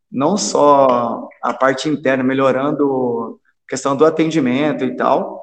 [0.10, 5.42] não só a parte interna, melhorando a questão do atendimento e tal,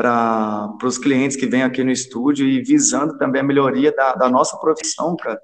[0.00, 4.30] para os clientes que vêm aqui no estúdio e visando também a melhoria da, da
[4.30, 5.38] nossa profissão, cara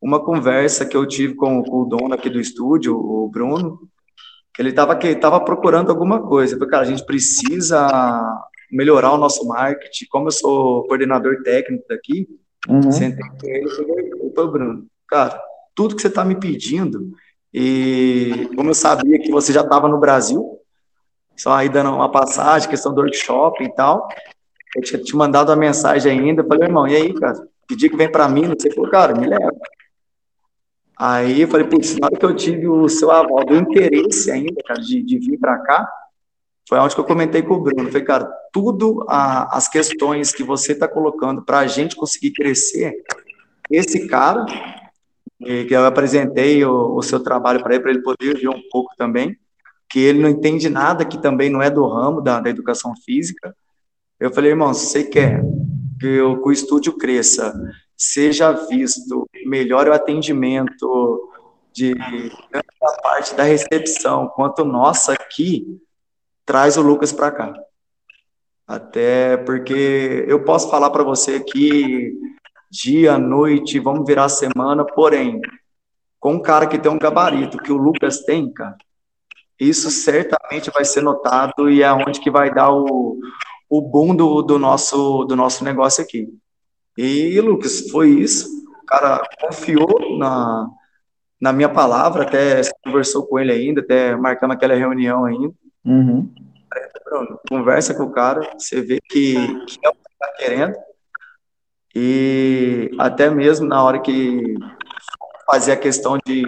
[0.00, 3.80] uma conversa que eu tive com, com, o dono aqui do estúdio, o Bruno,
[4.54, 6.54] que ele estava que tava procurando alguma coisa.
[6.54, 7.88] Eu falei, cara, a gente precisa
[8.70, 10.06] melhorar o nosso marketing.
[10.08, 12.28] Como eu sou coordenador técnico daqui,
[12.68, 12.90] uhum.
[12.92, 15.40] sentei com ele e falei, Bruno, cara,
[15.74, 17.10] tudo que você está me pedindo,
[17.52, 20.55] e como eu sabia que você já estava no Brasil,
[21.36, 24.08] só aí dando uma passagem, questão do workshop e tal,
[24.74, 27.34] eu tinha te mandado uma mensagem ainda, falei, irmão, e aí, cara,
[27.66, 29.52] pedi que vem para mim, você falou, cara, me leva.
[30.98, 34.62] Aí eu falei, putz, na hora que eu tive o seu aval do interesse ainda,
[34.66, 35.88] cara, de, de vir para cá,
[36.68, 37.88] foi onde que eu comentei com o Bruno.
[37.88, 42.94] Falei, cara, tudo a, as questões que você está colocando para a gente conseguir crescer,
[43.70, 44.44] esse cara,
[45.38, 48.94] que eu apresentei o, o seu trabalho para ele, para ele poder ver um pouco
[48.96, 49.36] também,
[49.88, 53.56] que ele não entende nada, que também não é do ramo da, da educação física.
[54.18, 55.42] Eu falei, irmão, se você quer
[56.00, 57.54] que o, que o estúdio cresça
[57.96, 61.30] seja visto, melhore o atendimento
[61.72, 61.94] de
[62.50, 65.78] tanto da parte da recepção quanto nossa aqui,
[66.44, 67.54] traz o Lucas para cá.
[68.66, 72.18] Até porque eu posso falar para você aqui
[72.70, 75.40] dia, noite, vamos virar semana, porém,
[76.18, 78.76] com um cara que tem um gabarito que o Lucas tem, cara,
[79.58, 83.18] isso certamente vai ser notado e é onde que vai dar o,
[83.68, 86.28] o boom do, do, nosso, do nosso negócio aqui.
[86.96, 88.48] E, Lucas, foi isso.
[88.82, 90.68] O cara confiou na,
[91.40, 95.54] na minha palavra, até conversou com ele ainda, até marcamos aquela reunião ainda.
[95.84, 96.32] Uhum.
[97.04, 99.34] Bruno, conversa com o cara, você vê que,
[99.66, 100.74] que é o que está querendo.
[101.94, 104.54] E até mesmo na hora que
[105.46, 106.42] fazer a questão de,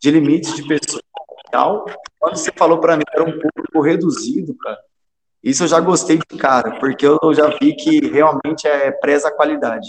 [0.00, 1.02] de limites de pessoas
[1.48, 1.86] e tal,
[2.18, 4.78] quando você falou para mim era um público reduzido, cara,
[5.42, 9.34] isso eu já gostei de cara, porque eu já vi que realmente é preza a
[9.34, 9.88] qualidade.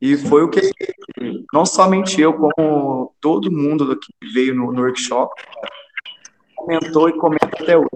[0.00, 0.60] E foi o que
[1.52, 5.32] não somente eu, como todo mundo que veio no, no workshop,
[6.56, 7.88] comentou e comenta até hoje.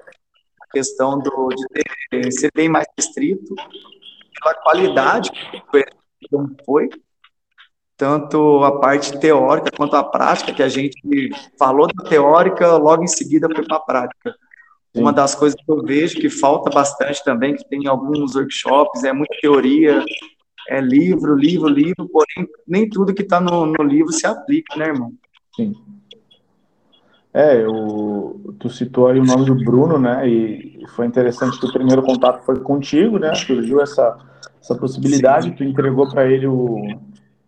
[0.73, 3.55] questão do, de ter, ser bem mais restrito,
[4.41, 5.63] pela qualidade que
[6.65, 6.89] foi,
[7.97, 13.09] tanto a parte teórica quanto a prática, que a gente falou da teórica, logo em
[13.09, 14.35] seguida foi para a prática.
[14.95, 15.01] Sim.
[15.01, 19.13] Uma das coisas que eu vejo que falta bastante também, que tem alguns workshops, é
[19.13, 20.05] muita teoria,
[20.69, 24.89] é livro, livro, livro, porém nem tudo que está no, no livro se aplica, né,
[24.89, 25.13] irmão?
[25.55, 25.75] Sim.
[27.35, 30.29] É, eu, tu citou aí o nome do Bruno, né?
[30.29, 33.35] E foi interessante que o primeiro contato foi contigo, né?
[33.35, 34.19] Surgiu essa,
[34.61, 35.55] essa possibilidade, Sim.
[35.55, 36.77] tu entregou para ele o,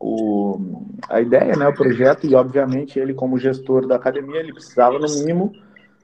[0.05, 1.67] o, a ideia, né?
[1.67, 5.51] O projeto, e obviamente ele, como gestor da academia, ele precisava, no mínimo,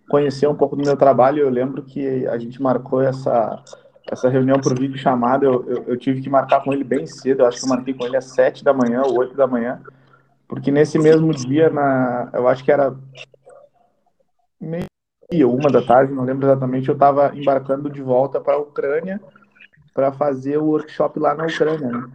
[0.08, 1.40] conhecer um pouco do meu trabalho.
[1.40, 3.62] Eu lembro que a gente marcou essa,
[4.10, 5.44] essa reunião por vídeo chamada.
[5.44, 7.42] Eu, eu, eu, tive que marcar com ele bem cedo.
[7.42, 9.82] Eu acho que eu marquei com ele às sete da manhã ou oito da manhã,
[10.48, 12.96] porque nesse mesmo dia, na, eu acho que era
[14.58, 14.86] meia,
[15.46, 19.20] uma da tarde, não lembro exatamente, eu estava embarcando de volta para a Ucrânia
[19.92, 22.08] para fazer o workshop lá na Ucrânia, né?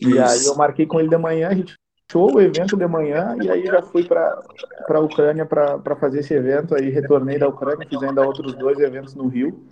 [0.00, 1.74] E aí eu marquei com ele de manhã, a gente
[2.08, 4.40] fechou o evento de manhã e aí já fui para
[4.88, 9.14] a Ucrânia para fazer esse evento, aí retornei da Ucrânia, fiz ainda outros dois eventos
[9.14, 9.62] no Rio,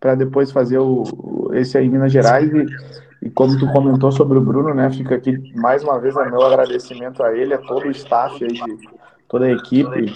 [0.00, 4.36] para depois fazer o, esse aí em Minas Gerais e, e como tu comentou sobre
[4.36, 7.86] o Bruno, né, fica aqui mais uma vez o meu agradecimento a ele, a todo
[7.86, 8.88] o staff aí de
[9.28, 10.12] toda a equipe,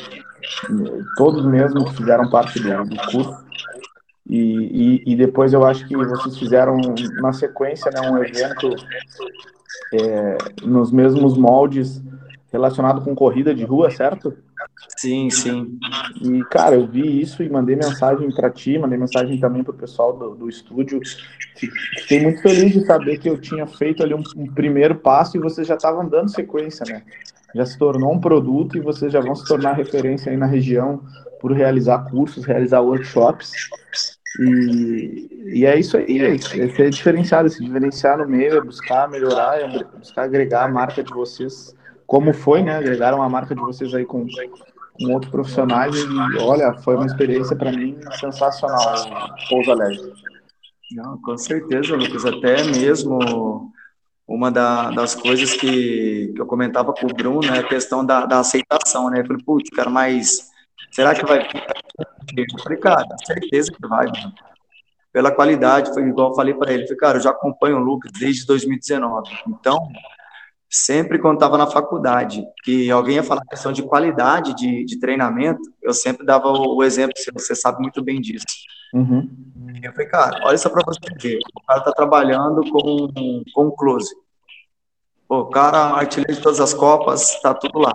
[1.16, 3.48] todos mesmo que fizeram parte do, do curso.
[4.28, 6.76] E, e, e, depois eu acho que vocês fizeram
[7.22, 8.68] na sequência né, um evento
[9.94, 12.02] é, nos mesmos moldes
[12.52, 14.36] relacionado com corrida de rua, certo?
[14.98, 15.78] Sim, sim.
[16.20, 19.78] E, cara, eu vi isso e mandei mensagem para ti, mandei mensagem também para o
[19.78, 21.00] pessoal do, do estúdio.
[21.54, 25.40] Fiquei muito feliz de saber que eu tinha feito ali um, um primeiro passo e
[25.40, 27.02] vocês já estavam dando sequência, né?
[27.54, 31.02] já se tornou um produto e vocês já vão se tornar referência aí na região
[31.40, 33.52] por realizar cursos, realizar workshops.
[34.40, 39.08] E, e é isso aí, é, é ser diferenciado, se diferenciar no meio, é buscar
[39.08, 41.74] melhorar, é buscar agregar a marca de vocês,
[42.06, 42.76] como foi, né?
[42.76, 47.56] Agregaram a marca de vocês aí com, com outros profissionais e olha, foi uma experiência
[47.56, 50.12] para mim sensacional, Pouso Alegre.
[50.92, 53.72] Não, com certeza, Lucas, até mesmo
[54.26, 58.26] uma da, das coisas que, que, eu comentava com o Bruno é a questão da,
[58.26, 59.20] da aceitação, né?
[59.20, 60.47] Eu falei, putz, cara, mas
[60.90, 61.46] será que vai
[62.36, 64.32] Eu falei, cara, certeza que vai, mano.
[65.12, 68.12] Pela qualidade, foi igual eu falei para ele, falei, cara, eu já acompanho o Lucas
[68.12, 69.30] desde 2019.
[69.48, 69.88] Então,
[70.68, 75.62] sempre quando estava na faculdade, que alguém ia falar questão de qualidade de, de treinamento,
[75.82, 78.44] eu sempre dava o, o exemplo, você sabe muito bem disso.
[78.92, 79.28] Uhum.
[79.82, 81.38] Eu falei, cara, olha só para você ver.
[81.56, 84.14] O cara tá trabalhando com, com close.
[85.28, 87.92] o cara, artilheiro de todas as Copas, tá tudo lá.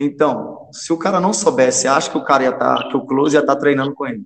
[0.00, 3.04] Então, se o cara não soubesse, acha que o cara ia estar, tá, que o
[3.04, 4.24] close ia estar tá treinando com ele.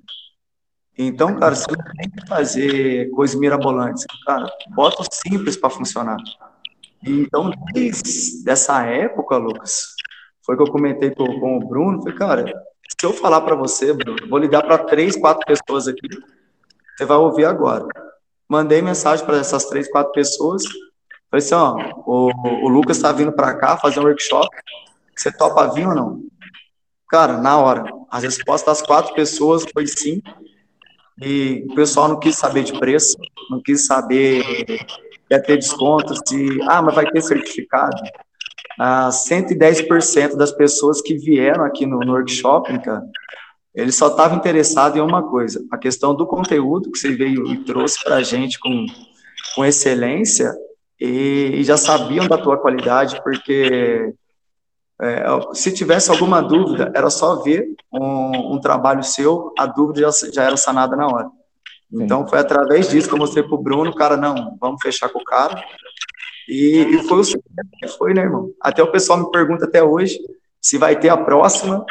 [0.97, 4.05] Então, cara, você não tem que fazer coisas mirabolantes.
[4.27, 6.19] Cara, bota o simples para funcionar.
[7.03, 9.95] Então, desde essa época, Lucas,
[10.45, 13.93] foi que eu comentei com, com o Bruno, falei, cara, se eu falar para você,
[13.93, 16.09] Bruno, vou ligar para três, quatro pessoas aqui,
[16.97, 17.87] você vai ouvir agora.
[18.49, 20.63] Mandei mensagem para essas três, quatro pessoas.
[21.31, 21.75] Falei assim: ó,
[22.07, 22.31] o,
[22.67, 24.49] o Lucas está vindo para cá fazer um workshop.
[25.16, 26.22] Você topa vir ou não?
[27.09, 27.85] Cara, na hora.
[28.11, 30.20] A resposta das quatro pessoas foi sim.
[31.20, 33.16] E o pessoal não quis saber de preço,
[33.51, 34.44] não quis saber
[35.33, 37.96] ia ter desconto, se, ah, mas vai ter certificado.
[38.79, 43.03] Ah, 110% das pessoas que vieram aqui no, no workshop, cara,
[43.75, 47.64] ele só estava interessado em uma coisa, a questão do conteúdo que você veio e
[47.64, 48.87] trouxe para a gente com,
[49.55, 50.53] com excelência
[51.01, 54.12] e, e, já sabiam da tua qualidade, porque
[55.03, 60.31] é, se tivesse alguma dúvida, era só ver um, um trabalho seu, a dúvida já,
[60.33, 61.29] já era sanada na hora.
[61.93, 65.25] Então, foi através disso que eu mostrei pro Bruno, cara, não, vamos fechar com o
[65.25, 65.62] cara.
[66.49, 68.51] E, e foi o que foi, né, irmão?
[68.61, 70.18] Até o pessoal me pergunta até hoje
[70.61, 71.85] se vai ter a próxima.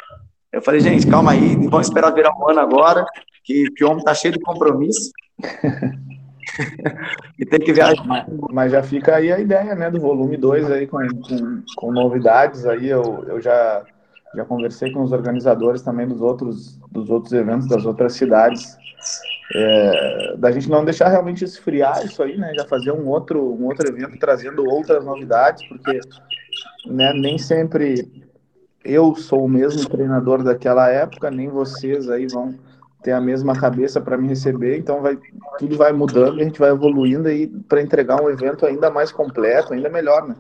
[0.52, 3.06] Eu falei, gente, calma aí, vamos esperar virar um ano agora,
[3.44, 5.12] que, que o homem tá cheio de compromisso.
[7.38, 8.06] e tem que viajar.
[8.06, 11.92] Mas, mas, já fica aí a ideia, né, do volume 2 aí com, com, com,
[11.92, 12.90] novidades aí.
[12.90, 13.84] Eu, eu já,
[14.36, 18.78] já conversei com os organizadores também dos outros, dos outros eventos das outras cidades.
[19.54, 22.54] É, da gente não deixar realmente esfriar isso aí, né?
[22.56, 26.00] Já fazer um outro, um outro evento trazendo outras novidades, porque
[26.86, 28.10] né, nem sempre
[28.84, 32.56] eu sou o mesmo treinador daquela época, nem vocês aí vão
[33.02, 35.18] ter a mesma cabeça para me receber, então vai
[35.58, 39.74] tudo vai mudando a gente vai evoluindo aí para entregar um evento ainda mais completo,
[39.74, 40.36] ainda melhor, né?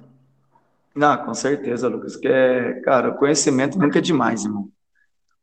[0.94, 2.16] Não, com certeza, Lucas.
[2.16, 4.70] Que é, cara, conhecimento nunca é demais, irmão.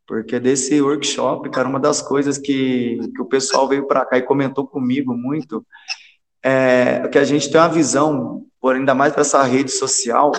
[0.07, 4.23] Porque desse workshop, cara, uma das coisas que, que o pessoal veio para cá e
[4.23, 5.65] comentou comigo muito
[6.43, 10.33] é que a gente tem uma visão, por ainda mais para essa rede social.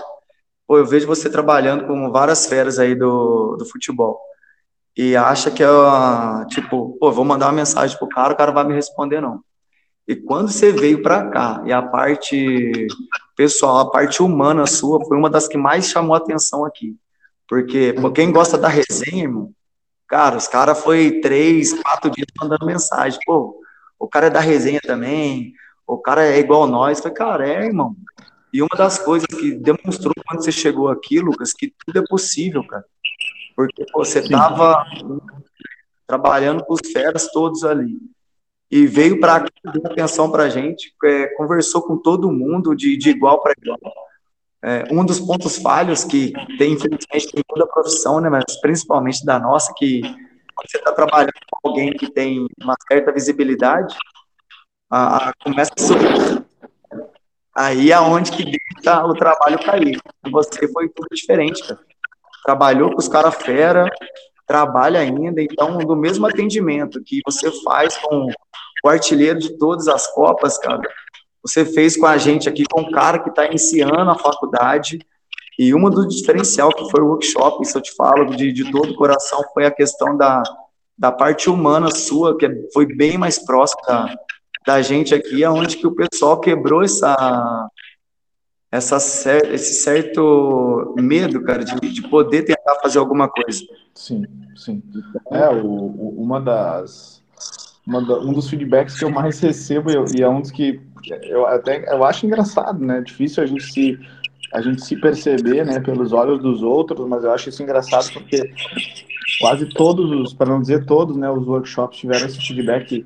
[0.67, 4.28] Pô, eu vejo você trabalhando com várias feras aí do, do futebol
[4.95, 5.67] e acha que é,
[6.47, 9.41] tipo, pô, vou mandar uma mensagem pro cara, o cara vai me responder, não.
[10.07, 12.87] E quando você veio para cá e a parte
[13.35, 16.97] pessoal, a parte humana sua foi uma das que mais chamou atenção aqui.
[17.47, 19.51] Porque, pô, quem gosta da resenha, irmão,
[20.07, 23.19] cara, os caras foi três, quatro dias mandando mensagem.
[23.25, 23.59] Pô,
[23.99, 25.53] o cara é da resenha também,
[25.85, 26.99] o cara é igual nós.
[26.99, 27.95] Falei, cara, é, irmão.
[28.51, 32.65] E uma das coisas que demonstrou quando você chegou aqui, Lucas, que tudo é possível,
[32.65, 32.83] cara.
[33.59, 34.85] Porque pô, você estava
[36.07, 37.99] trabalhando com os feras todos ali
[38.71, 42.95] e veio para cá, deu atenção para a gente, é, conversou com todo mundo de,
[42.95, 43.77] de igual para igual.
[44.63, 49.25] É, um dos pontos falhos que tem, infelizmente, em toda a profissão, né, mas principalmente
[49.25, 53.93] da nossa, que quando você está trabalhando com alguém que tem uma certa visibilidade,
[54.89, 56.45] a, a começa a subir.
[57.53, 59.99] Aí é onde que deixa o trabalho cair.
[60.25, 61.88] E você foi tudo diferente, cara.
[62.43, 63.89] Trabalhou com os caras fera,
[64.47, 68.27] trabalha ainda, então, do mesmo atendimento que você faz com
[68.83, 70.81] o artilheiro de todas as Copas, cara,
[71.43, 74.99] você fez com a gente aqui, com um cara que está iniciando a faculdade,
[75.57, 78.91] e uma do diferencial que foi o workshop, isso eu te falo de, de todo
[78.91, 80.41] o coração, foi a questão da,
[80.97, 84.15] da parte humana sua, que foi bem mais próxima da,
[84.65, 87.69] da gente aqui, aonde que o pessoal quebrou essa,
[88.71, 88.97] essa
[89.51, 93.61] esse certo medo, cara, de, de poder tentar fazer alguma coisa.
[93.95, 94.83] Sim, sim.
[95.31, 97.19] É, o, o uma das
[97.87, 100.79] um dos feedbacks que eu mais recebo e é um dos que
[101.23, 103.01] eu até eu acho engraçado, né?
[103.01, 103.99] Difícil a gente se
[104.53, 108.51] a gente se perceber, né, pelos olhos dos outros, mas eu acho isso engraçado porque
[109.39, 113.05] quase todos os, para não dizer todos, né, os workshops tiveram esse feedback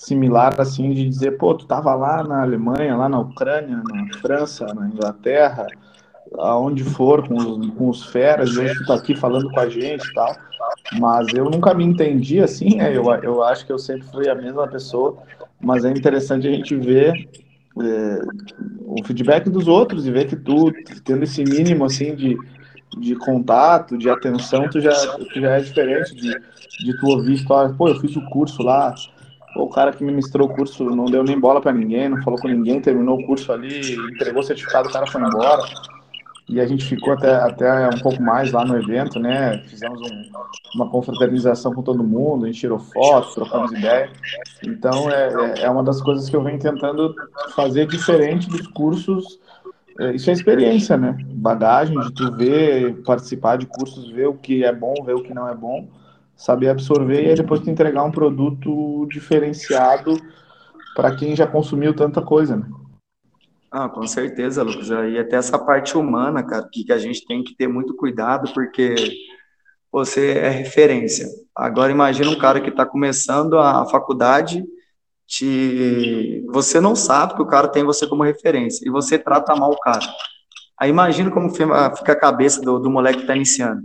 [0.00, 4.72] similar assim de dizer, pô, tu tava lá na Alemanha, lá na Ucrânia, na França,
[4.72, 5.66] na Inglaterra,
[6.38, 9.68] aonde for com os, com os feras, e hoje tu tá aqui falando com a
[9.68, 10.34] gente e tal.
[10.98, 12.96] Mas eu nunca me entendi assim, né?
[12.96, 15.18] eu, eu acho que eu sempre fui a mesma pessoa,
[15.60, 17.28] mas é interessante a gente ver
[17.82, 18.22] é,
[18.86, 20.72] o feedback dos outros e ver que tu,
[21.04, 22.38] tendo esse mínimo assim de,
[22.98, 26.34] de contato, de atenção, tu já, tu já é diferente de,
[26.86, 28.94] de tu ouvir histórias, pô, eu fiz o curso lá,
[29.56, 32.48] o cara que ministrou o curso não deu nem bola para ninguém, não falou com
[32.48, 35.62] ninguém, terminou o curso ali, entregou o certificado, o cara foi embora
[36.50, 39.58] e a gente ficou até, até um pouco mais lá no evento, né?
[39.68, 40.22] Fizemos um,
[40.74, 44.10] uma confraternização com todo mundo, a gente tirou fotos, trocamos ideia.
[44.66, 47.14] Então, é, é, é uma das coisas que eu venho tentando
[47.54, 49.38] fazer diferente dos cursos.
[50.00, 51.16] É, isso é experiência, né?
[51.24, 55.32] Bagagem de tu ver, participar de cursos, ver o que é bom, ver o que
[55.32, 55.86] não é bom,
[56.40, 60.16] saber absorver e depois te entregar um produto diferenciado
[60.96, 62.66] para quem já consumiu tanta coisa, né?
[63.70, 64.88] Ah, com certeza, Lucas.
[64.88, 68.50] E até essa parte humana, cara, que, que a gente tem que ter muito cuidado,
[68.54, 68.94] porque
[69.92, 71.28] você é referência.
[71.54, 74.64] Agora imagina um cara que está começando a faculdade,
[75.26, 76.42] te...
[76.48, 79.78] você não sabe que o cara tem você como referência, e você trata mal o
[79.78, 80.06] cara.
[80.80, 83.82] Aí imagina como fica a cabeça do, do moleque que está iniciando.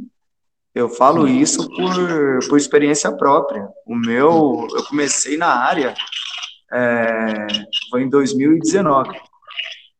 [0.75, 3.65] Eu falo isso por, por experiência própria.
[3.87, 5.95] O meu, eu comecei na área,
[6.69, 7.47] é,
[7.89, 9.17] foi em 2019.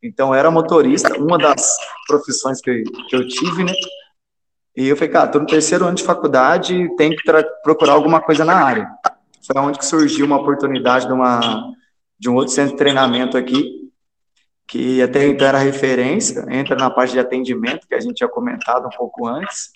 [0.04, 3.72] Então, era motorista, uma das profissões que, que eu tive, né?
[4.76, 7.24] E eu falei, cara, tô no terceiro ano de faculdade, tem que
[7.64, 8.86] procurar alguma coisa na área.
[9.48, 11.74] Foi onde que surgiu uma oportunidade de, uma,
[12.20, 13.90] de um outro centro de treinamento aqui,
[14.68, 18.88] que até então era referência, entra na parte de atendimento, que a gente tinha comentado
[18.88, 19.72] um pouco antes.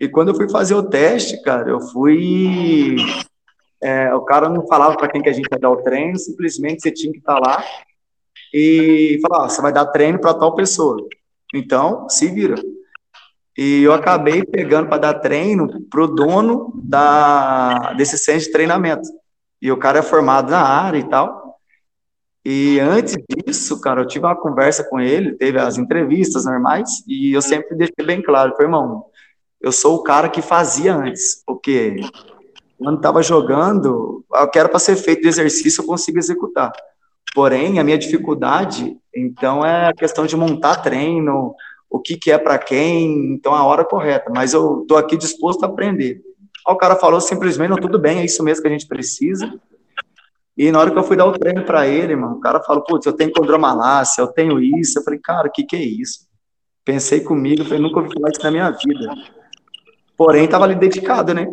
[0.00, 2.96] E quando eu fui fazer o teste, cara, eu fui.
[3.82, 6.82] É, o cara não falava para quem que a gente ia dar o treino, simplesmente
[6.82, 7.64] você tinha que estar tá lá
[8.52, 10.96] e falar, você vai dar treino para tal pessoa.
[11.54, 12.56] Então, se vira.
[13.56, 19.08] E eu acabei pegando para dar treino pro dono da, desse centro de treinamento.
[19.60, 21.58] E o cara é formado na área e tal.
[22.44, 27.32] E antes disso, cara, eu tive uma conversa com ele, teve as entrevistas normais, e
[27.32, 29.04] eu sempre deixei bem claro, foi irmão,
[29.60, 31.96] eu sou o cara que fazia antes, porque
[32.78, 36.72] quando estava jogando, eu quero para ser feito de exercício, eu consigo executar.
[37.34, 41.54] Porém, a minha dificuldade, então, é a questão de montar treino,
[41.90, 44.30] o que, que é para quem, então a hora correta.
[44.34, 46.22] Mas eu estou aqui disposto a aprender.
[46.66, 49.52] O cara falou simplesmente, não, tudo bem, é isso mesmo que a gente precisa.
[50.56, 52.84] E na hora que eu fui dar o treino para ele, mano, o cara falou,
[52.84, 54.98] putz, eu tenho condromalácia, eu tenho isso.
[54.98, 56.26] Eu falei, cara, o que, que é isso?
[56.84, 59.14] Pensei comigo, falei, nunca ouvi falar isso na minha vida.
[60.18, 61.46] Porém, estava ali dedicado, né?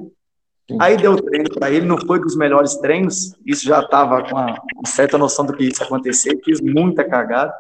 [0.68, 0.78] Sim.
[0.82, 4.56] Aí deu treino para ele, não foi dos melhores treinos, isso já estava com uma
[4.88, 7.54] certa noção do que isso acontecer, fiz muita cagada.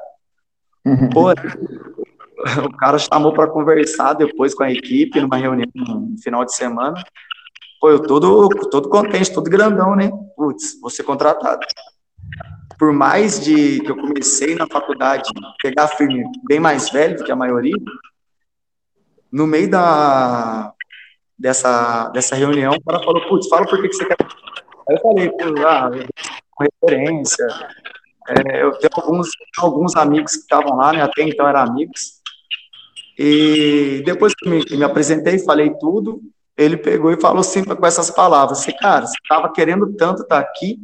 [0.84, 1.10] Uhum.
[1.12, 6.56] Pô, o cara chamou para conversar depois com a equipe, numa reunião no final de
[6.56, 6.95] semana.
[7.80, 10.12] Pô, eu todo, todo contente, todo grandão, né?
[10.36, 11.64] Putz, vou ser contratado.
[12.80, 15.30] Por mais de que eu comecei na faculdade
[15.62, 17.76] pegar firme bem mais velho do que a maioria,
[19.32, 20.74] no meio da,
[21.38, 24.17] dessa, dessa reunião, o cara falou, putz, fala por que, que você quer.
[24.89, 25.31] Aí eu falei,
[25.65, 25.89] ah,
[26.51, 27.45] com referência.
[28.27, 31.01] É, eu tenho alguns, alguns amigos que estavam lá, né?
[31.01, 32.21] Até então eram amigos.
[33.17, 36.21] E depois que me, me apresentei, falei tudo,
[36.57, 40.41] ele pegou e falou sempre com essas palavras: assim, cara, você estava querendo tanto estar
[40.41, 40.79] tá aqui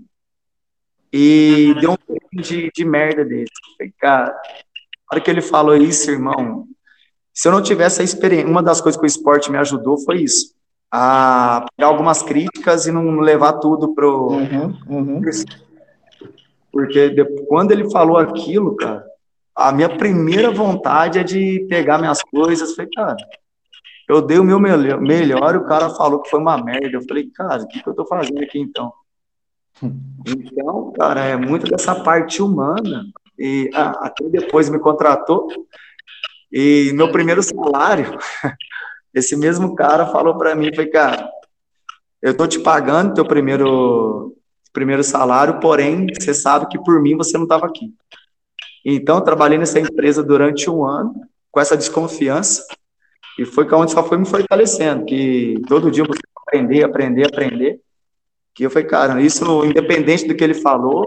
[1.11, 3.51] e deu um de, de merda desse.
[3.77, 6.67] Falei, cara, na hora que ele falou isso, irmão,
[7.33, 10.21] se eu não tivesse a experiência, uma das coisas que o esporte me ajudou foi
[10.21, 10.53] isso.
[10.91, 14.27] A pegar algumas críticas e não levar tudo pro.
[14.27, 15.21] Uhum, uhum.
[16.71, 19.05] Porque depois, quando ele falou aquilo, cara,
[19.55, 22.75] a minha primeira vontade é de pegar minhas coisas.
[22.75, 23.15] Falei, cara,
[24.07, 26.97] eu dei o meu melhor, melhor e o cara falou que foi uma merda.
[26.97, 28.91] Eu falei, cara, o que, que eu tô fazendo aqui então?
[30.27, 33.05] Então, cara, é muito dessa parte humana.
[33.39, 35.47] E ah, até depois me contratou.
[36.51, 38.17] E meu primeiro salário,
[39.13, 41.29] esse mesmo cara falou para mim, foi, cara,
[42.21, 44.35] eu tô te pagando teu primeiro
[44.73, 47.93] primeiro salário, porém, você sabe que por mim você não estava aqui.
[48.85, 51.13] Então, eu trabalhei nessa empresa durante um ano,
[51.51, 52.65] com essa desconfiança,
[53.37, 57.81] e foi onde só foi me fortalecendo, que todo dia buscava aprender, aprender, aprender,
[58.53, 61.05] que eu falei, cara, isso, independente do que ele falou,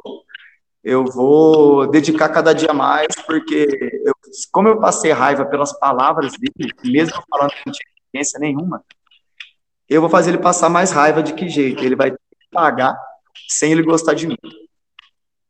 [0.85, 3.66] eu vou dedicar cada dia mais, porque
[4.05, 4.12] eu,
[4.53, 8.85] como eu passei raiva pelas palavras dele, mesmo falando que não tinha experiência nenhuma,
[9.89, 11.82] eu vou fazer ele passar mais raiva de que jeito?
[11.82, 12.14] Ele vai
[12.53, 12.99] pagar
[13.49, 14.37] sem ele gostar de mim.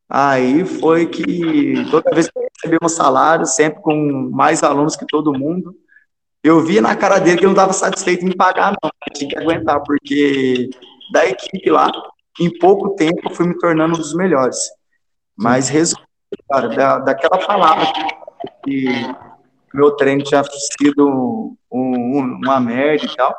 [0.09, 5.07] Aí foi que toda vez que eu recebi um salário, sempre com mais alunos que
[5.07, 5.75] todo mundo,
[6.43, 8.91] eu via na cara dele que ele não estava satisfeito em pagar, não.
[9.09, 10.69] Eu tinha que aguentar, porque
[11.13, 11.91] da equipe lá,
[12.39, 14.59] em pouco tempo, eu fui me tornando um dos melhores.
[15.37, 16.07] Mas resultado,
[16.49, 17.87] cara, da, daquela palavra
[18.65, 18.87] que
[19.73, 23.37] meu treino tinha sido um, um, uma merda e tal,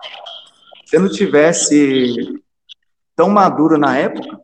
[0.85, 2.41] se eu não tivesse
[3.15, 4.39] tão maduro na época,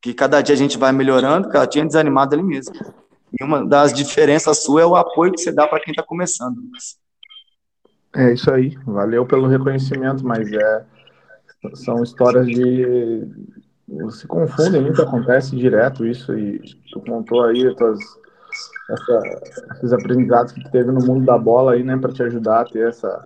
[0.00, 2.74] que cada dia a gente vai melhorando, cara, tinha desanimado ali mesmo.
[3.38, 6.56] E uma das diferenças sua é o apoio que você dá para quem está começando.
[8.14, 10.84] É isso aí, valeu pelo reconhecimento, mas é,
[11.74, 13.28] são histórias de
[14.10, 16.58] se confundem muito, acontece direto isso, e
[16.92, 17.98] tu contou aí tuas,
[18.90, 19.20] essa,
[19.74, 22.64] esses aprendizados que tu teve no mundo da bola aí, né, para te ajudar a
[22.64, 23.24] ter essa,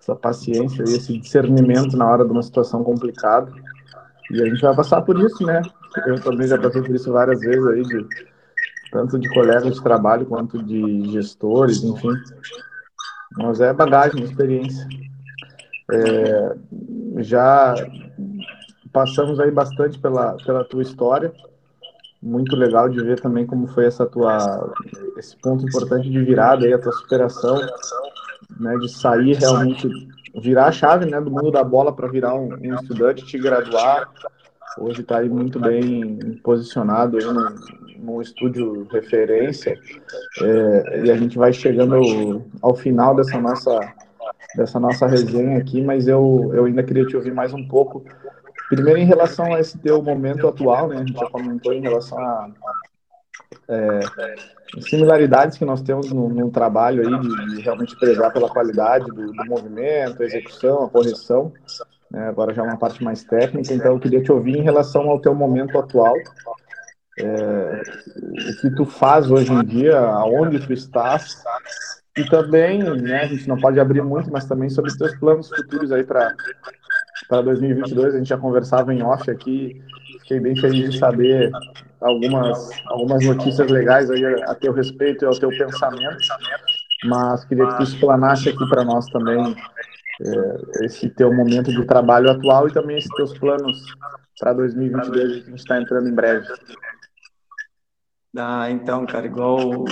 [0.00, 3.50] essa paciência e esse discernimento na hora de uma situação complicada.
[4.30, 5.62] E a gente vai passar por isso, né?
[6.06, 8.06] Eu também já passei por isso várias vezes aí, de,
[8.90, 12.12] tanto de colegas de trabalho quanto de gestores, enfim.
[13.36, 14.86] Mas é bagagem, experiência.
[15.92, 16.56] É,
[17.18, 17.74] já
[18.96, 21.30] passamos aí bastante pela, pela tua história.
[22.22, 24.72] Muito legal de ver também como foi essa tua
[25.18, 27.60] esse ponto importante de virada aí, a tua superação,
[28.58, 29.86] né, de sair realmente
[30.40, 34.08] virar a chave, né, do mundo da bola para virar um, um, estudante, te graduar.
[34.78, 37.54] Hoje está aí muito bem posicionado aí no,
[37.98, 39.78] no estúdio referência.
[40.40, 43.78] É, e a gente vai chegando ao, ao final dessa nossa
[44.56, 48.02] dessa nossa resenha aqui, mas eu, eu ainda queria te ouvir mais um pouco
[48.68, 50.96] Primeiro, em relação a esse teu momento atual, né?
[50.96, 52.50] A gente já comentou em relação a
[53.68, 54.00] é,
[54.80, 59.32] similaridades que nós temos no, no trabalho aí de, de, realmente prezar pela qualidade do,
[59.32, 61.52] do movimento, a execução, a correção.
[62.10, 62.28] Né?
[62.28, 65.20] Agora já é uma parte mais técnica, então eu queria te ouvir em relação ao
[65.20, 66.14] teu momento atual.
[67.18, 67.82] É,
[68.50, 71.42] o que tu faz hoje em dia, aonde tu estás,
[72.16, 75.48] e também, né, a gente não pode abrir muito, mas também sobre os teus planos
[75.48, 76.34] futuros aí para
[77.28, 78.14] para 2022.
[78.14, 79.80] A gente já conversava em off aqui.
[80.20, 81.50] Fiquei bem feliz de saber
[82.00, 86.18] algumas, algumas notícias legais aí a teu respeito e ao teu pensamento.
[87.04, 89.54] Mas queria que tu explanasse aqui para nós também
[90.20, 93.84] é, esse teu momento de trabalho atual e também esses teus planos
[94.38, 96.46] para 2022, que a gente está entrando em breve.
[98.36, 99.84] Ah, então, cara, igual.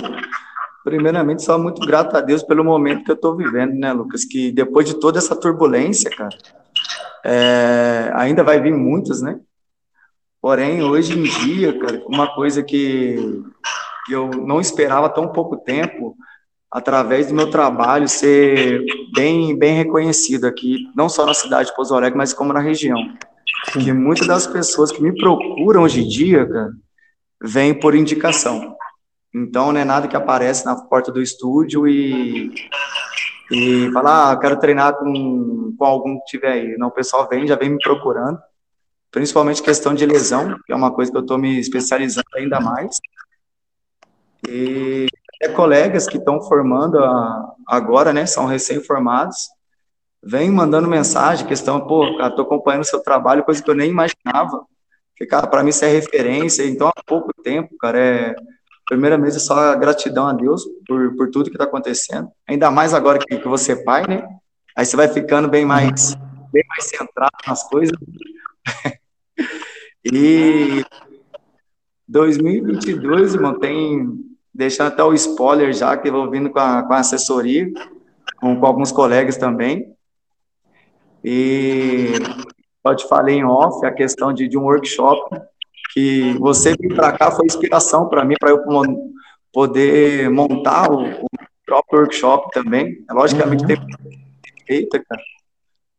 [0.83, 4.23] Primeiramente, só muito grato a Deus pelo momento que eu estou vivendo, né, Lucas?
[4.23, 6.37] Que depois de toda essa turbulência, cara,
[7.27, 9.39] é, ainda vai vir muitas, né?
[10.39, 13.15] Porém, hoje em dia, cara, uma coisa que,
[14.05, 16.15] que eu não esperava tão pouco tempo,
[16.71, 21.95] através do meu trabalho, ser bem, bem reconhecido aqui, não só na cidade de Pouso
[21.95, 22.99] Alegre, mas como na região.
[23.73, 26.69] Que muitas das pessoas que me procuram hoje em dia, cara,
[27.41, 28.75] vêm por indicação.
[29.33, 32.53] Então, não é nada que aparece na porta do estúdio e,
[33.51, 36.77] e fala, ah, quero treinar com, com algum que tiver aí.
[36.77, 38.39] Não, o pessoal vem, já vem me procurando,
[39.11, 42.97] principalmente questão de lesão, que é uma coisa que eu estou me especializando ainda mais.
[44.47, 45.07] E
[45.41, 49.49] é, colegas que estão formando a, agora, né, são recém-formados,
[50.23, 54.65] vêm mandando mensagem, questão, pô, estou acompanhando o seu trabalho, coisa que eu nem imaginava,
[55.15, 58.35] que, cara, para mim isso é referência, então há pouco tempo, cara, é,
[58.87, 63.37] primeiramente só gratidão a Deus por, por tudo que está acontecendo, ainda mais agora que,
[63.37, 64.27] que você é pai, né,
[64.75, 66.15] aí você vai ficando bem mais,
[66.51, 67.97] bem mais centrado nas coisas,
[70.05, 70.83] e
[72.07, 74.23] 2022, irmão, tem
[74.55, 77.67] deixando até o spoiler já, que eu vou vindo com a, com a assessoria,
[78.37, 79.93] com, com, alguns colegas também.
[81.21, 82.13] E
[82.81, 85.41] pode falar em off a questão de, de um workshop
[85.95, 88.61] que você vir para cá foi inspiração para mim, para eu
[89.53, 91.27] poder montar o, o,
[91.65, 93.03] próprio workshop também.
[93.09, 93.67] Logicamente, uhum.
[93.67, 93.77] tem
[94.67, 95.21] feita, cara.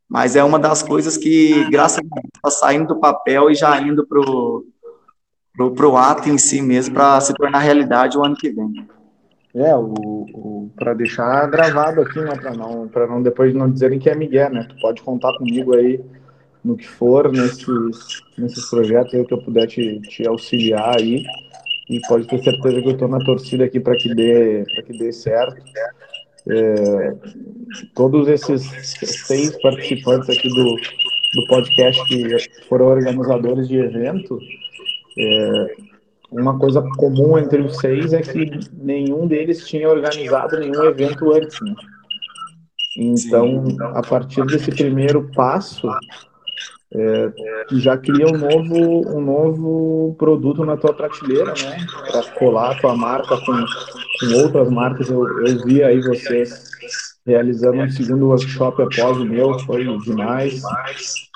[0.09, 3.81] Mas é uma das coisas que, graças a Deus, está saindo do papel e já
[3.81, 4.65] indo para o
[5.75, 8.87] para o ato em si mesmo, para se tornar realidade o ano que vem.
[9.55, 9.95] É, o,
[10.35, 14.15] o para deixar gravado aqui, né, para não, para não depois não dizerem que é
[14.15, 14.67] Miguel, né?
[14.69, 15.99] Tu pode contar comigo aí
[16.67, 21.25] no que for nesses, nesses projetos aí que eu puder te, te auxiliar aí
[21.89, 24.99] e pode ter certeza que eu estou na torcida aqui para que dê para que
[24.99, 25.63] dê certo.
[26.49, 27.15] É,
[27.95, 28.63] todos esses
[29.27, 32.37] seis participantes aqui do, do podcast que
[32.69, 34.39] foram organizadores de evento,
[35.19, 35.77] é,
[36.31, 41.61] uma coisa comum entre os seis é que nenhum deles tinha organizado nenhum evento antes.
[41.61, 41.75] Né?
[42.99, 45.89] Então, a partir desse primeiro passo,
[46.95, 47.33] é,
[47.73, 51.85] já cria um novo, um novo produto na tua prateleira, né?
[52.11, 53.65] Para colar a tua marca com,
[54.21, 55.11] com outras marcas.
[55.11, 56.71] Eu, eu vi aí vocês
[57.27, 60.63] realizando um segundo workshop após o meu, foi demais.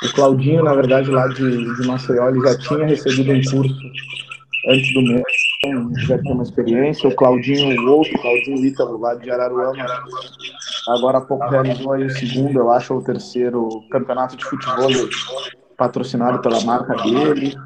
[0.05, 3.75] O Claudinho, na verdade, lá de, de Maceió, ele já tinha recebido um curso
[4.69, 5.23] antes do meu,
[5.65, 7.09] então já tinha uma experiência.
[7.09, 10.05] O Claudinho, o outro, Claudinho Ítalo, lá de Araruama,
[10.89, 14.91] agora há pouco realizou aí o segundo, eu acho, ou o terceiro campeonato de futebol
[15.77, 17.57] patrocinado pela marca dele.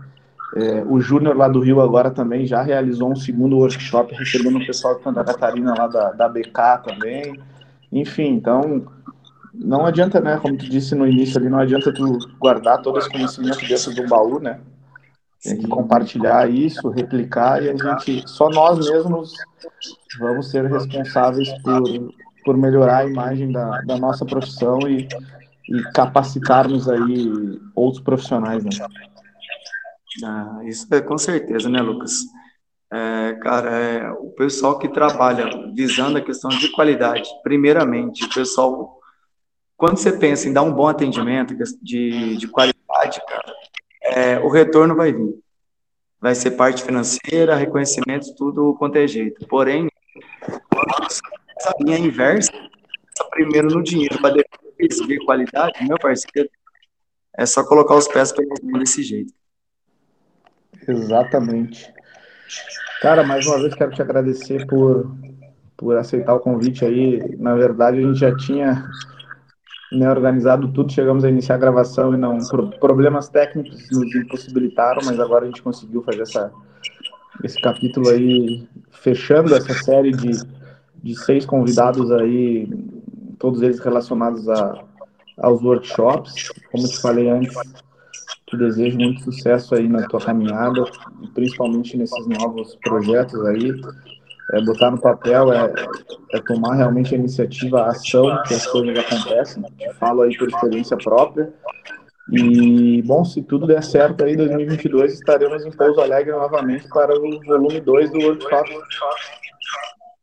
[0.56, 4.66] É, o Júnior lá do Rio agora também já realizou um segundo workshop, recebendo o
[4.66, 7.40] pessoal de Santa Catarina lá da, da BK também.
[7.90, 8.86] Enfim, então
[9.52, 10.38] não adianta, né?
[10.40, 14.08] Como tu disse no início ali, não adianta tu guardar todo esse conhecimento dentro do
[14.08, 14.60] baú, né?
[15.42, 19.34] Tem que compartilhar isso, replicar e a gente, só nós mesmos
[20.18, 21.82] vamos ser responsáveis por,
[22.44, 25.08] por melhorar a imagem da, da nossa profissão e,
[25.68, 28.70] e capacitarmos aí outros profissionais, né?
[30.24, 32.12] Ah, isso é com certeza, né, Lucas?
[32.92, 39.00] É, cara, é, o pessoal que trabalha visando a questão de qualidade, primeiramente, o pessoal,
[39.76, 43.52] quando você pensa em dar um bom atendimento de, de qualidade, cara,
[44.02, 45.34] é, o retorno vai vir.
[46.20, 49.46] Vai ser parte financeira, reconhecimento, tudo quanto é jeito.
[49.48, 49.88] Porém,
[51.64, 52.52] essa linha inversa,
[53.30, 56.50] primeiro no dinheiro, para depois ver qualidade, meu parceiro,
[57.36, 59.32] é só colocar os pés pelas mãos desse jeito.
[60.86, 61.92] Exatamente.
[63.00, 65.10] Cara, mais uma vez quero te agradecer por,
[65.76, 67.36] por aceitar o convite aí.
[67.38, 68.86] Na verdade, a gente já tinha
[69.90, 72.38] né, organizado tudo, chegamos a iniciar a gravação e não.
[72.78, 76.52] Problemas técnicos nos impossibilitaram, mas agora a gente conseguiu fazer essa,
[77.42, 80.32] esse capítulo aí, fechando essa série de,
[81.04, 82.66] de seis convidados aí,
[83.38, 84.82] todos eles relacionados a,
[85.38, 86.48] aos workshops.
[86.72, 87.54] Como te falei antes,
[88.46, 90.82] te desejo muito sucesso aí na tua caminhada,
[91.34, 93.70] principalmente nesses novos projetos aí.
[94.52, 95.72] É, botar no papel é,
[96.32, 99.62] é, tomar realmente a iniciativa, a ação que as coisas acontecem.
[99.62, 101.52] Te falo aí por experiência própria.
[102.32, 107.40] E, bom, se tudo der certo aí, 2022 estaremos em Pouso Alegre novamente para o
[107.44, 108.70] volume 2 do workshop.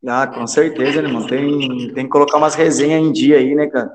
[0.06, 1.26] Ah, com certeza, né, irmão?
[1.26, 3.90] Tem, tem que colocar umas resenhas em dia aí, né, cara?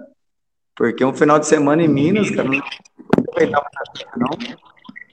[0.75, 2.61] Porque um final de semana em Minas, cara, não
[4.15, 4.29] não.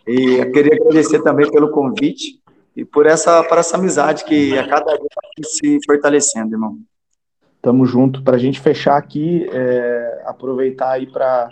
[0.07, 2.41] E eu queria agradecer também pelo convite
[2.77, 6.79] e por essa, por essa amizade que a cada dia está se fortalecendo, irmão.
[7.63, 8.23] Tamo junto.
[8.23, 11.51] Para a gente fechar aqui, é, aproveitar aí para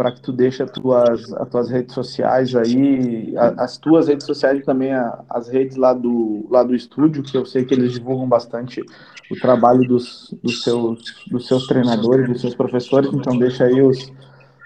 [0.00, 4.58] para que tu deixe as tuas, as tuas redes sociais aí, as tuas redes sociais
[4.58, 4.92] e também
[5.28, 8.82] as redes lá do, lá do estúdio, que eu sei que eles divulgam bastante
[9.30, 14.10] o trabalho dos, dos, seus, dos seus treinadores, dos seus professores, então deixa aí os,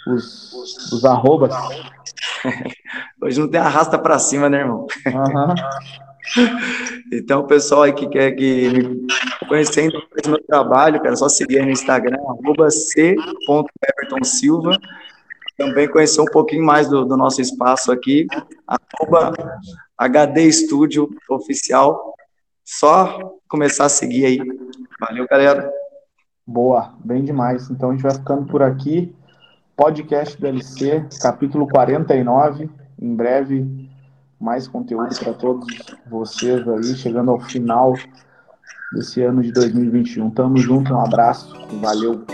[0.07, 1.53] os, os arrobas.
[3.20, 4.87] Hoje não tem arrasta para cima, né, irmão?
[5.05, 5.55] Uhum.
[7.12, 9.07] Então, o pessoal aí que quer que me
[9.47, 14.70] conhecendo o meu trabalho, cara, é só seguir no Instagram, arroba c.evertonsilva.
[15.57, 18.27] Também conhecer um pouquinho mais do, do nosso espaço aqui,
[18.67, 19.33] arroba
[19.97, 22.15] HD Studio Oficial.
[22.65, 24.39] Só começar a seguir aí.
[24.99, 25.71] Valeu, galera.
[26.47, 27.71] Boa, bem demais.
[27.71, 29.15] Então a gente vai ficando por aqui.
[29.77, 32.69] Podcast do LC, capítulo 49.
[33.01, 33.91] Em breve,
[34.41, 35.67] mais conteúdo para todos
[36.07, 37.95] vocês aí, chegando ao final
[38.93, 40.31] desse ano de 2021.
[40.31, 42.25] Tamo junto, um abraço, valeu.